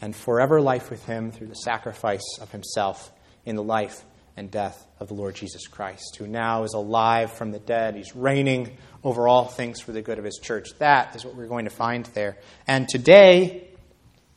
[0.00, 3.10] and forever life with him through the sacrifice of himself
[3.44, 4.04] in the life
[4.36, 7.96] and death of the Lord Jesus Christ, who now is alive from the dead.
[7.96, 10.68] He's reigning over all things for the good of his church.
[10.78, 12.36] That is what we're going to find there.
[12.66, 13.68] And today,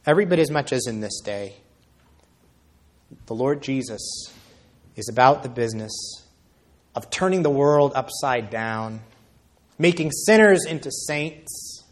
[0.06, 1.56] every bit as much as in this day,
[3.26, 4.34] the Lord Jesus
[4.96, 5.92] is about the business
[6.96, 9.02] of turning the world upside down,
[9.78, 11.84] making sinners into saints,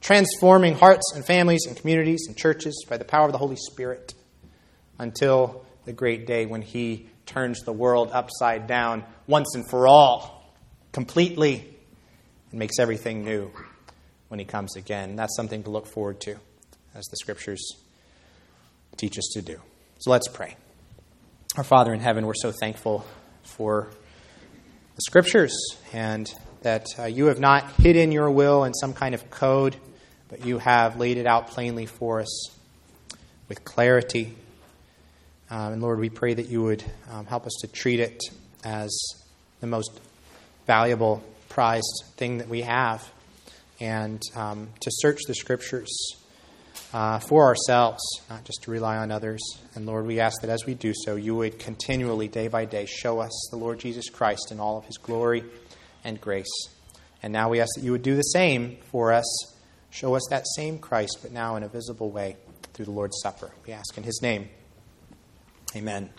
[0.00, 4.14] transforming hearts and families and communities and churches by the power of the Holy Spirit
[4.98, 10.35] until the great day when He turns the world upside down once and for all,
[10.96, 11.62] completely,
[12.50, 13.50] and makes everything new
[14.28, 15.14] when He comes again.
[15.14, 16.36] That's something to look forward to,
[16.94, 17.72] as the Scriptures
[18.96, 19.60] teach us to do.
[19.98, 20.56] So let's pray.
[21.54, 23.04] Our Father in heaven, we're so thankful
[23.42, 23.90] for
[24.94, 25.54] the Scriptures
[25.92, 26.32] and
[26.62, 29.76] that uh, you have not hidden your will in some kind of code,
[30.30, 32.56] but you have laid it out plainly for us
[33.50, 34.34] with clarity.
[35.50, 36.82] Um, and Lord, we pray that you would
[37.12, 38.18] um, help us to treat it
[38.64, 38.98] as
[39.60, 40.00] the most
[40.66, 43.08] valuable, prized thing that we have,
[43.80, 46.16] and um, to search the Scriptures
[46.92, 49.40] uh, for ourselves, not just to rely on others.
[49.74, 52.86] And Lord, we ask that as we do so, you would continually, day by day,
[52.86, 55.44] show us the Lord Jesus Christ in all of his glory
[56.04, 56.68] and grace.
[57.22, 59.54] And now we ask that you would do the same for us.
[59.90, 62.36] Show us that same Christ, but now in a visible way
[62.72, 63.50] through the Lord's Supper.
[63.66, 64.48] We ask in his name.
[65.74, 66.10] Amen.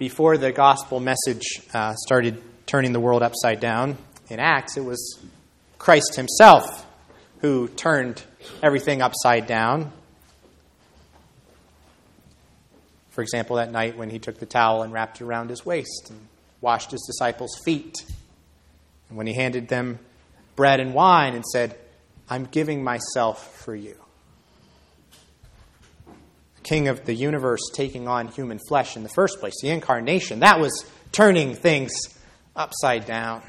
[0.00, 3.98] Before the gospel message uh, started turning the world upside down
[4.30, 5.20] in Acts, it was
[5.76, 6.86] Christ himself
[7.42, 8.22] who turned
[8.62, 9.92] everything upside down.
[13.10, 16.08] For example, that night when he took the towel and wrapped it around his waist
[16.08, 16.18] and
[16.62, 18.02] washed his disciples' feet.
[19.10, 19.98] And when he handed them
[20.56, 21.76] bread and wine and said,
[22.26, 23.96] I'm giving myself for you.
[26.62, 30.60] King of the universe taking on human flesh in the first place, the incarnation, that
[30.60, 31.92] was turning things
[32.54, 33.42] upside down.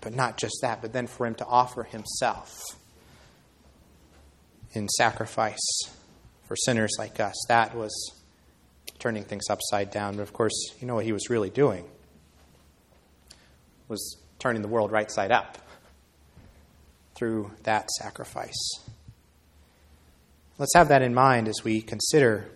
[0.00, 2.60] But not just that, but then for him to offer himself
[4.72, 5.82] in sacrifice
[6.48, 7.34] for sinners like us.
[7.48, 7.92] That was
[8.98, 10.16] turning things upside down.
[10.16, 11.84] But of course, you know what he was really doing?
[13.88, 15.58] Was turning the world right side up
[17.14, 18.80] through that sacrifice.
[20.58, 22.46] Let's have that in mind as we consider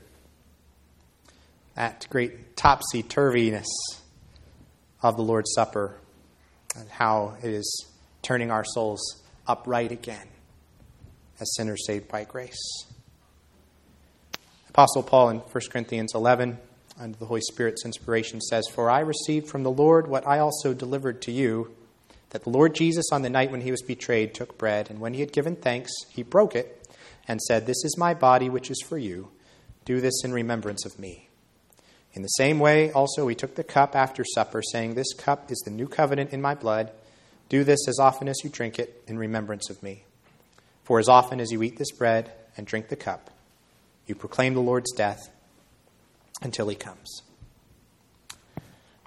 [1.75, 3.67] that great topsy turviness
[5.03, 5.97] of the Lord's Supper
[6.77, 7.87] and how it is
[8.23, 10.29] turning our souls upright again
[11.41, 12.85] as sinners saved by grace.
[14.69, 16.59] Apostle Paul in 1 Corinthians 11,
[17.01, 20.75] under the Holy Spirit's inspiration, says, For I received from the Lord what I also
[20.75, 21.75] delivered to you,
[22.31, 25.15] that the Lord Jesus, on the night when he was betrayed, took bread, and when
[25.15, 26.76] he had given thanks, he broke it,
[27.29, 29.29] and said, This is my body, which is for you.
[29.85, 31.29] Do this in remembrance of me.
[32.13, 35.59] In the same way, also, he took the cup after supper, saying, This cup is
[35.65, 36.91] the new covenant in my blood.
[37.49, 40.05] Do this as often as you drink it in remembrance of me.
[40.85, 43.31] For as often as you eat this bread and drink the cup,
[44.07, 45.29] you proclaim the Lord's death
[46.43, 47.23] until he comes.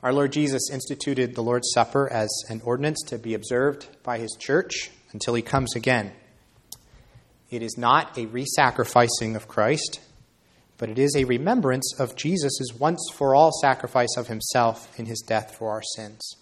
[0.02, 4.38] Our Lord Jesus instituted the Lord's Supper as an ordinance to be observed by his
[4.40, 6.14] church until he comes again.
[7.50, 10.00] It is not a re sacrificing of Christ,
[10.78, 15.24] but it is a remembrance of Jesus' once for all sacrifice of himself in his
[15.28, 16.36] death for our sins.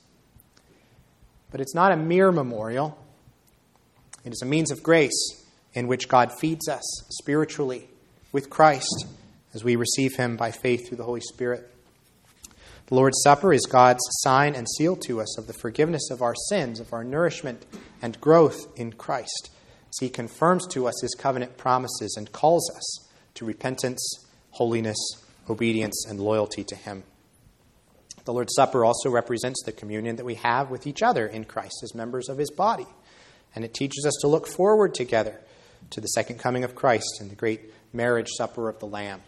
[1.49, 2.97] But it's not a mere memorial,
[4.25, 5.43] it is a means of grace
[5.73, 7.87] in which God feeds us spiritually
[8.31, 9.05] with Christ
[9.53, 11.71] as we receive him by faith through the Holy Spirit.
[12.87, 16.35] The Lord's Supper is God's sign and seal to us of the forgiveness of our
[16.49, 17.65] sins, of our nourishment
[18.01, 19.49] and growth in Christ,
[19.89, 24.27] as he confirms to us his covenant promises and calls us to repentance
[24.57, 24.97] holiness,
[25.49, 27.03] obedience, and loyalty to Him.
[28.25, 31.75] The Lord's Supper also represents the communion that we have with each other in Christ
[31.83, 32.87] as members of His body.
[33.55, 35.39] And it teaches us to look forward together
[35.91, 39.21] to the second coming of Christ and the great marriage supper of the Lamb.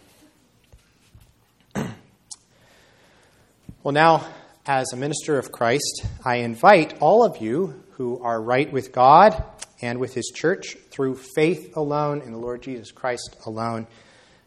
[1.75, 4.25] well, now,
[4.65, 9.43] as a minister of Christ, I invite all of you who are right with God
[9.81, 13.87] and with His church through faith alone in the Lord Jesus Christ alone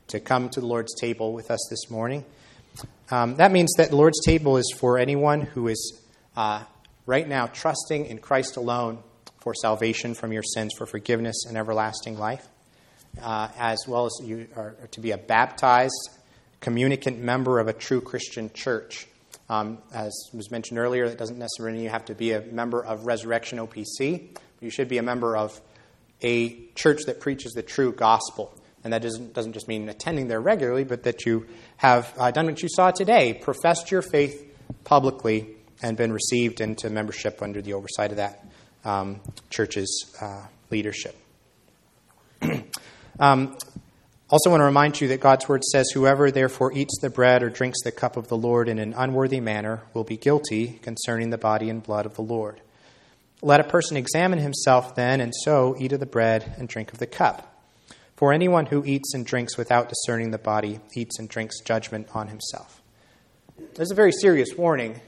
[0.09, 2.25] to come to the Lord's table with us this morning.
[3.11, 6.01] Um, that means that the Lord's table is for anyone who is
[6.37, 6.65] uh,
[7.07, 8.99] right now trusting in Christ alone
[9.41, 12.47] for salvation from your sins, for forgiveness and everlasting life,
[13.21, 16.11] uh, as well as you are to be a baptized,
[16.61, 19.07] communicant member of a true Christian church.
[19.49, 22.83] Um, as was mentioned earlier, that doesn't necessarily mean you have to be a member
[22.83, 24.29] of Resurrection OPC,
[24.63, 25.61] You should be a member of
[26.23, 28.57] a church that preaches the true gospel.
[28.85, 32.47] And that doesn't, doesn't just mean attending there regularly, but that you have uh, done
[32.47, 34.49] what you saw today, professed your faith
[34.85, 35.49] publicly,
[35.83, 38.45] and been received into membership under the oversight of that
[38.85, 39.21] um,
[39.51, 41.17] church's uh, leadership.
[43.19, 43.57] um,
[44.33, 47.51] also, want to remind you that God's word says, Whoever therefore eats the bread or
[47.51, 51.37] drinks the cup of the Lord in an unworthy manner will be guilty concerning the
[51.37, 52.63] body and blood of the Lord.
[53.45, 57.01] Let a person examine himself then, and so eat of the bread and drink of
[57.01, 57.49] the cup.
[58.15, 62.29] For anyone who eats and drinks without discerning the body eats and drinks judgment on
[62.29, 62.81] himself.
[63.75, 65.01] This is a very serious warning,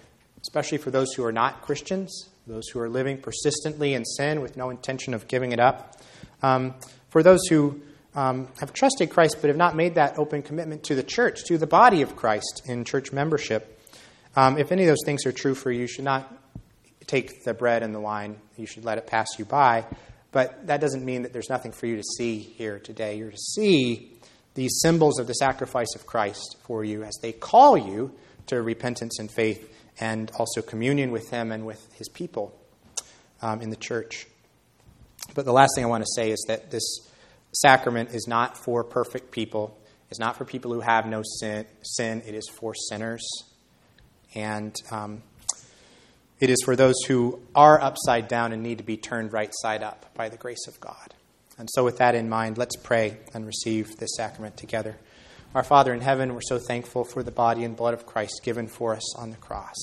[0.43, 4.57] especially for those who are not Christians, those who are living persistently in sin with
[4.57, 5.97] no intention of giving it up.
[6.43, 6.75] Um,
[7.11, 7.81] for those who
[8.17, 11.57] um, have trusted Christ but have not made that open commitment to the church, to
[11.57, 13.81] the body of Christ in church membership,
[14.35, 16.33] um, if any of those things are true for you, you should not
[17.07, 18.39] take the bread and the wine.
[18.57, 19.85] You should let it pass you by.
[20.33, 23.17] But that doesn't mean that there's nothing for you to see here today.
[23.17, 24.19] You're to see
[24.55, 28.13] these symbols of the sacrifice of Christ for you as they call you
[28.47, 29.71] to repentance and faith
[30.01, 32.59] and also communion with Him and with His people
[33.43, 34.27] um, in the church.
[35.35, 36.83] But the last thing I want to say is that this
[37.53, 39.79] sacrament is not for perfect people,
[40.11, 42.23] it's not for people who have no sin, sin.
[42.27, 43.25] it is for sinners.
[44.35, 45.23] And um,
[46.45, 49.83] it is for those who are upside down and need to be turned right side
[49.83, 51.15] up by the grace of God.
[51.57, 54.97] And so, with that in mind, let's pray and receive this sacrament together.
[55.55, 58.69] Our Father in heaven, we're so thankful for the body and blood of Christ given
[58.69, 59.75] for us on the cross.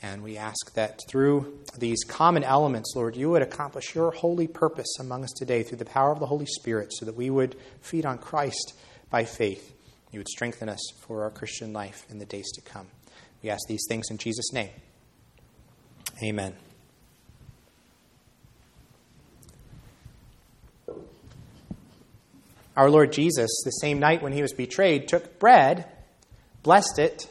[0.00, 4.98] And we ask that through these common elements, Lord, you would accomplish your holy purpose
[4.98, 8.06] among us today through the power of the Holy Spirit so that we would feed
[8.06, 8.72] on Christ
[9.10, 9.74] by faith.
[10.10, 12.86] You would strengthen us for our Christian life in the days to come.
[13.42, 14.70] We ask these things in Jesus' name.
[16.22, 16.54] Amen.
[22.76, 25.86] Our Lord Jesus, the same night when he was betrayed, took bread,
[26.62, 27.28] blessed it,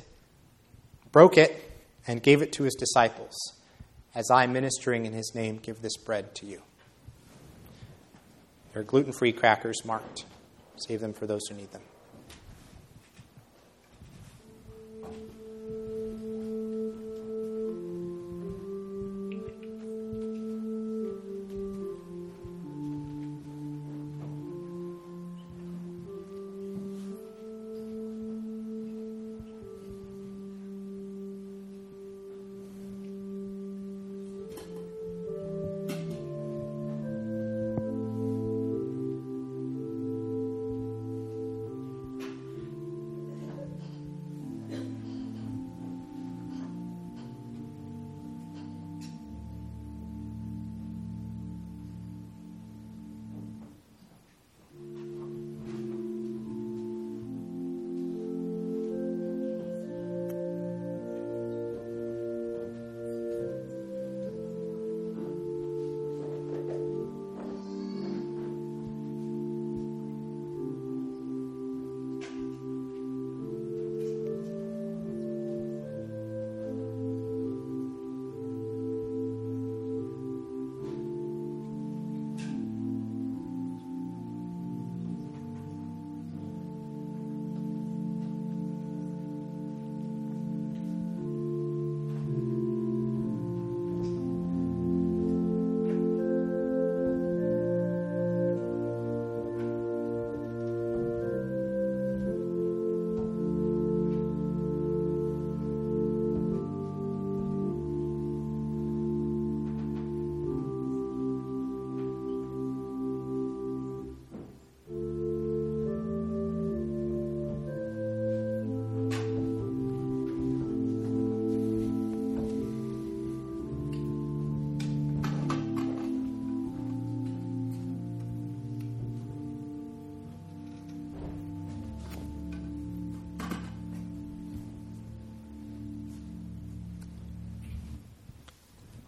[1.12, 1.72] broke it,
[2.06, 3.36] and gave it to his disciples.
[4.14, 6.62] As I, ministering in his name, give this bread to you.
[8.74, 10.26] They're gluten free crackers marked.
[10.76, 11.82] Save them for those who need them.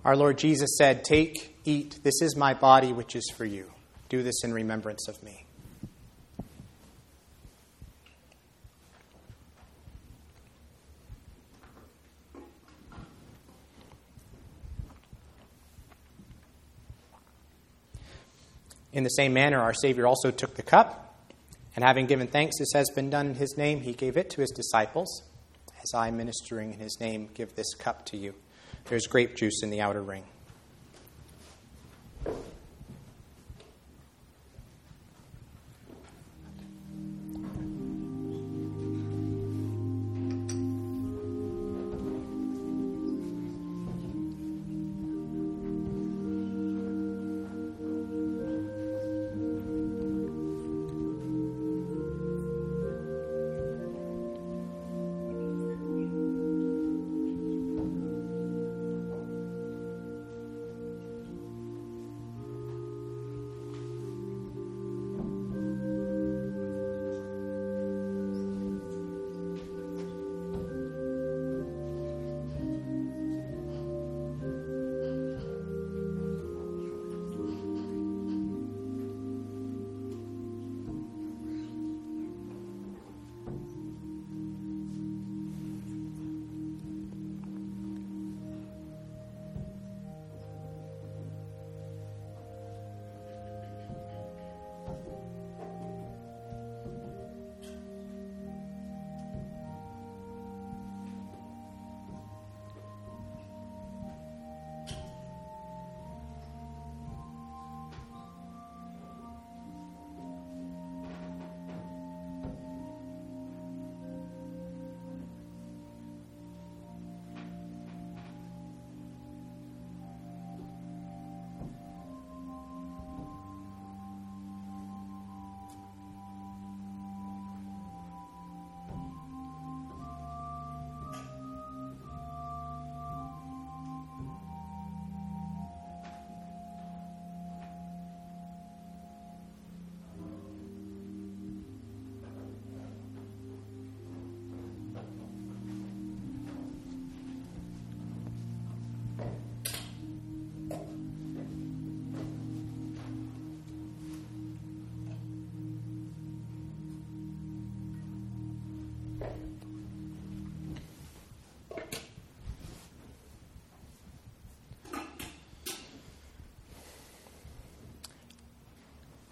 [0.10, 3.70] Our Lord Jesus said, Take, eat, this is my body which is for you.
[4.10, 5.46] Do this in remembrance of me.
[18.92, 21.22] In the same manner, our Savior also took the cup,
[21.76, 24.42] and having given thanks, this has been done in His name, He gave it to
[24.42, 25.22] His disciples.
[25.84, 28.34] As I, ministering in His name, give this cup to you.
[28.86, 30.24] There's grape juice in the outer ring.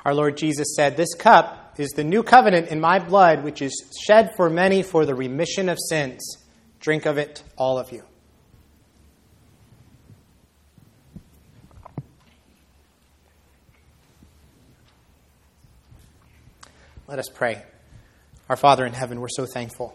[0.08, 3.74] Our Lord Jesus said, This cup is the new covenant in my blood, which is
[4.08, 6.38] shed for many for the remission of sins.
[6.80, 8.06] Drink of it, all of you.
[17.06, 17.62] Let us pray.
[18.48, 19.94] Our Father in heaven, we're so thankful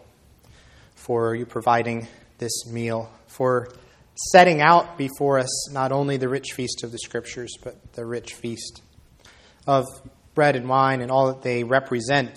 [0.93, 2.07] for you providing
[2.37, 3.69] this meal, for
[4.31, 8.35] setting out before us not only the rich feast of the Scriptures, but the rich
[8.35, 8.83] feast
[9.65, 9.85] of
[10.33, 12.35] bread and wine and all that they represent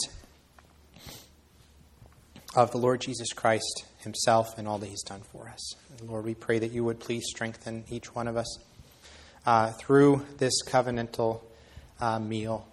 [2.55, 5.75] of the Lord Jesus Christ Himself and all that He's done for us.
[6.03, 8.59] Lord, we pray that you would please strengthen each one of us
[9.45, 11.41] uh, through this covenantal
[12.01, 12.67] uh, meal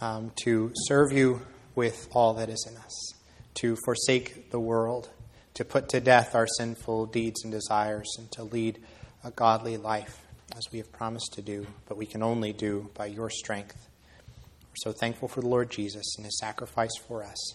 [0.00, 1.42] um, to serve you
[1.74, 3.14] with all that is in us,
[3.54, 5.08] to forsake the world,
[5.54, 8.78] to put to death our sinful deeds and desires, and to lead
[9.24, 10.21] a godly life
[10.56, 13.88] as we have promised to do, but we can only do by your strength.
[14.62, 17.54] We're so thankful for the Lord Jesus and his sacrifice for us.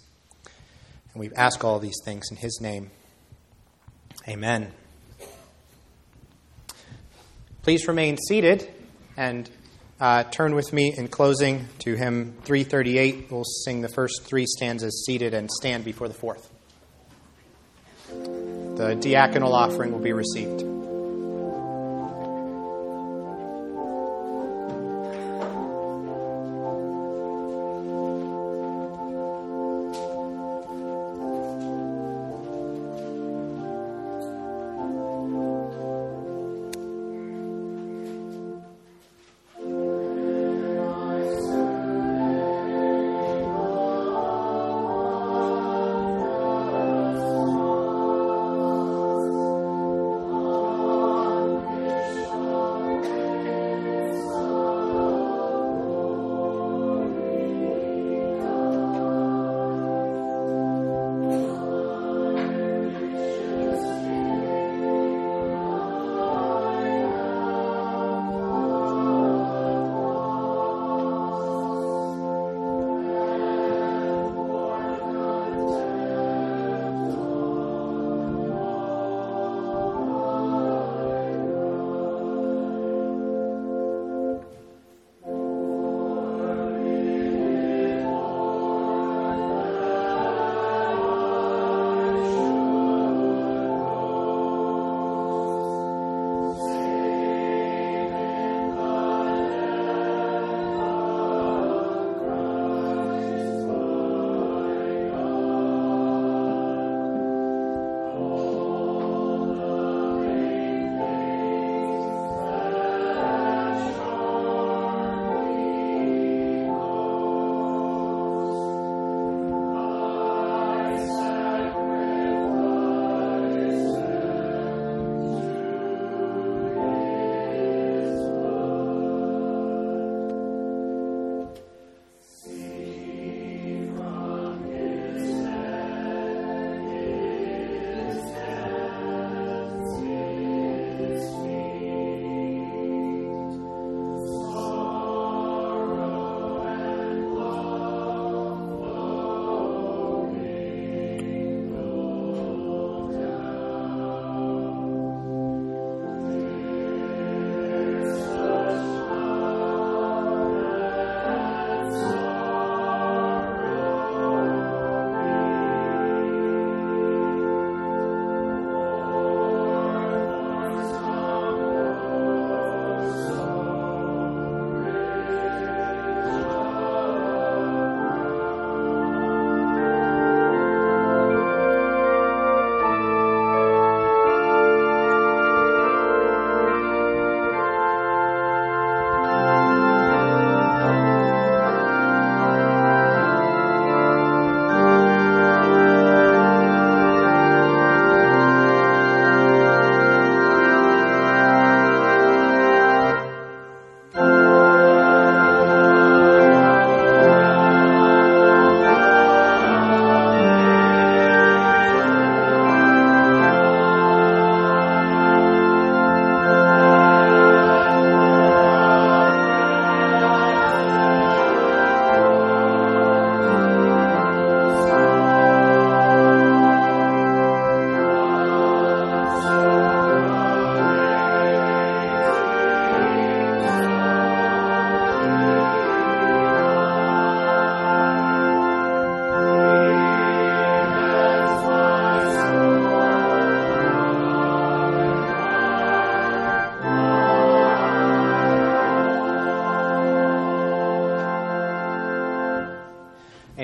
[1.13, 2.91] And we ask all these things in his name.
[4.27, 4.71] Amen.
[7.63, 8.69] Please remain seated
[9.15, 9.49] and
[9.99, 13.31] uh, turn with me in closing to hymn 338.
[13.31, 16.51] We'll sing the first three stanzas seated and stand before the fourth.
[18.09, 20.66] The diaconal offering will be received.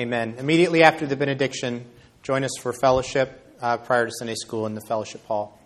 [0.04, 0.34] Amen.
[0.38, 1.86] Immediately after the benediction,
[2.22, 5.58] join us for fellowship uh, prior to Sunday school in the fellowship hall.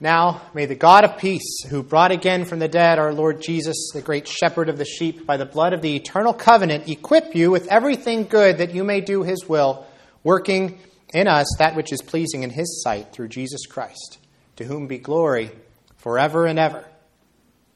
[0.00, 3.90] Now, may the God of peace, who brought again from the dead our Lord Jesus,
[3.92, 7.50] the great shepherd of the sheep, by the blood of the eternal covenant, equip you
[7.50, 9.86] with everything good that you may do his will,
[10.24, 10.78] working
[11.12, 14.16] in us that which is pleasing in his sight through Jesus Christ,
[14.56, 15.50] to whom be glory
[15.98, 16.82] forever and ever.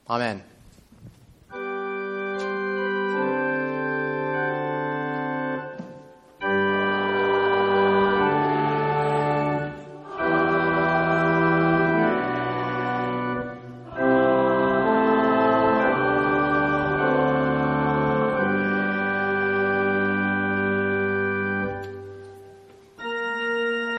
[0.08, 0.44] Amen.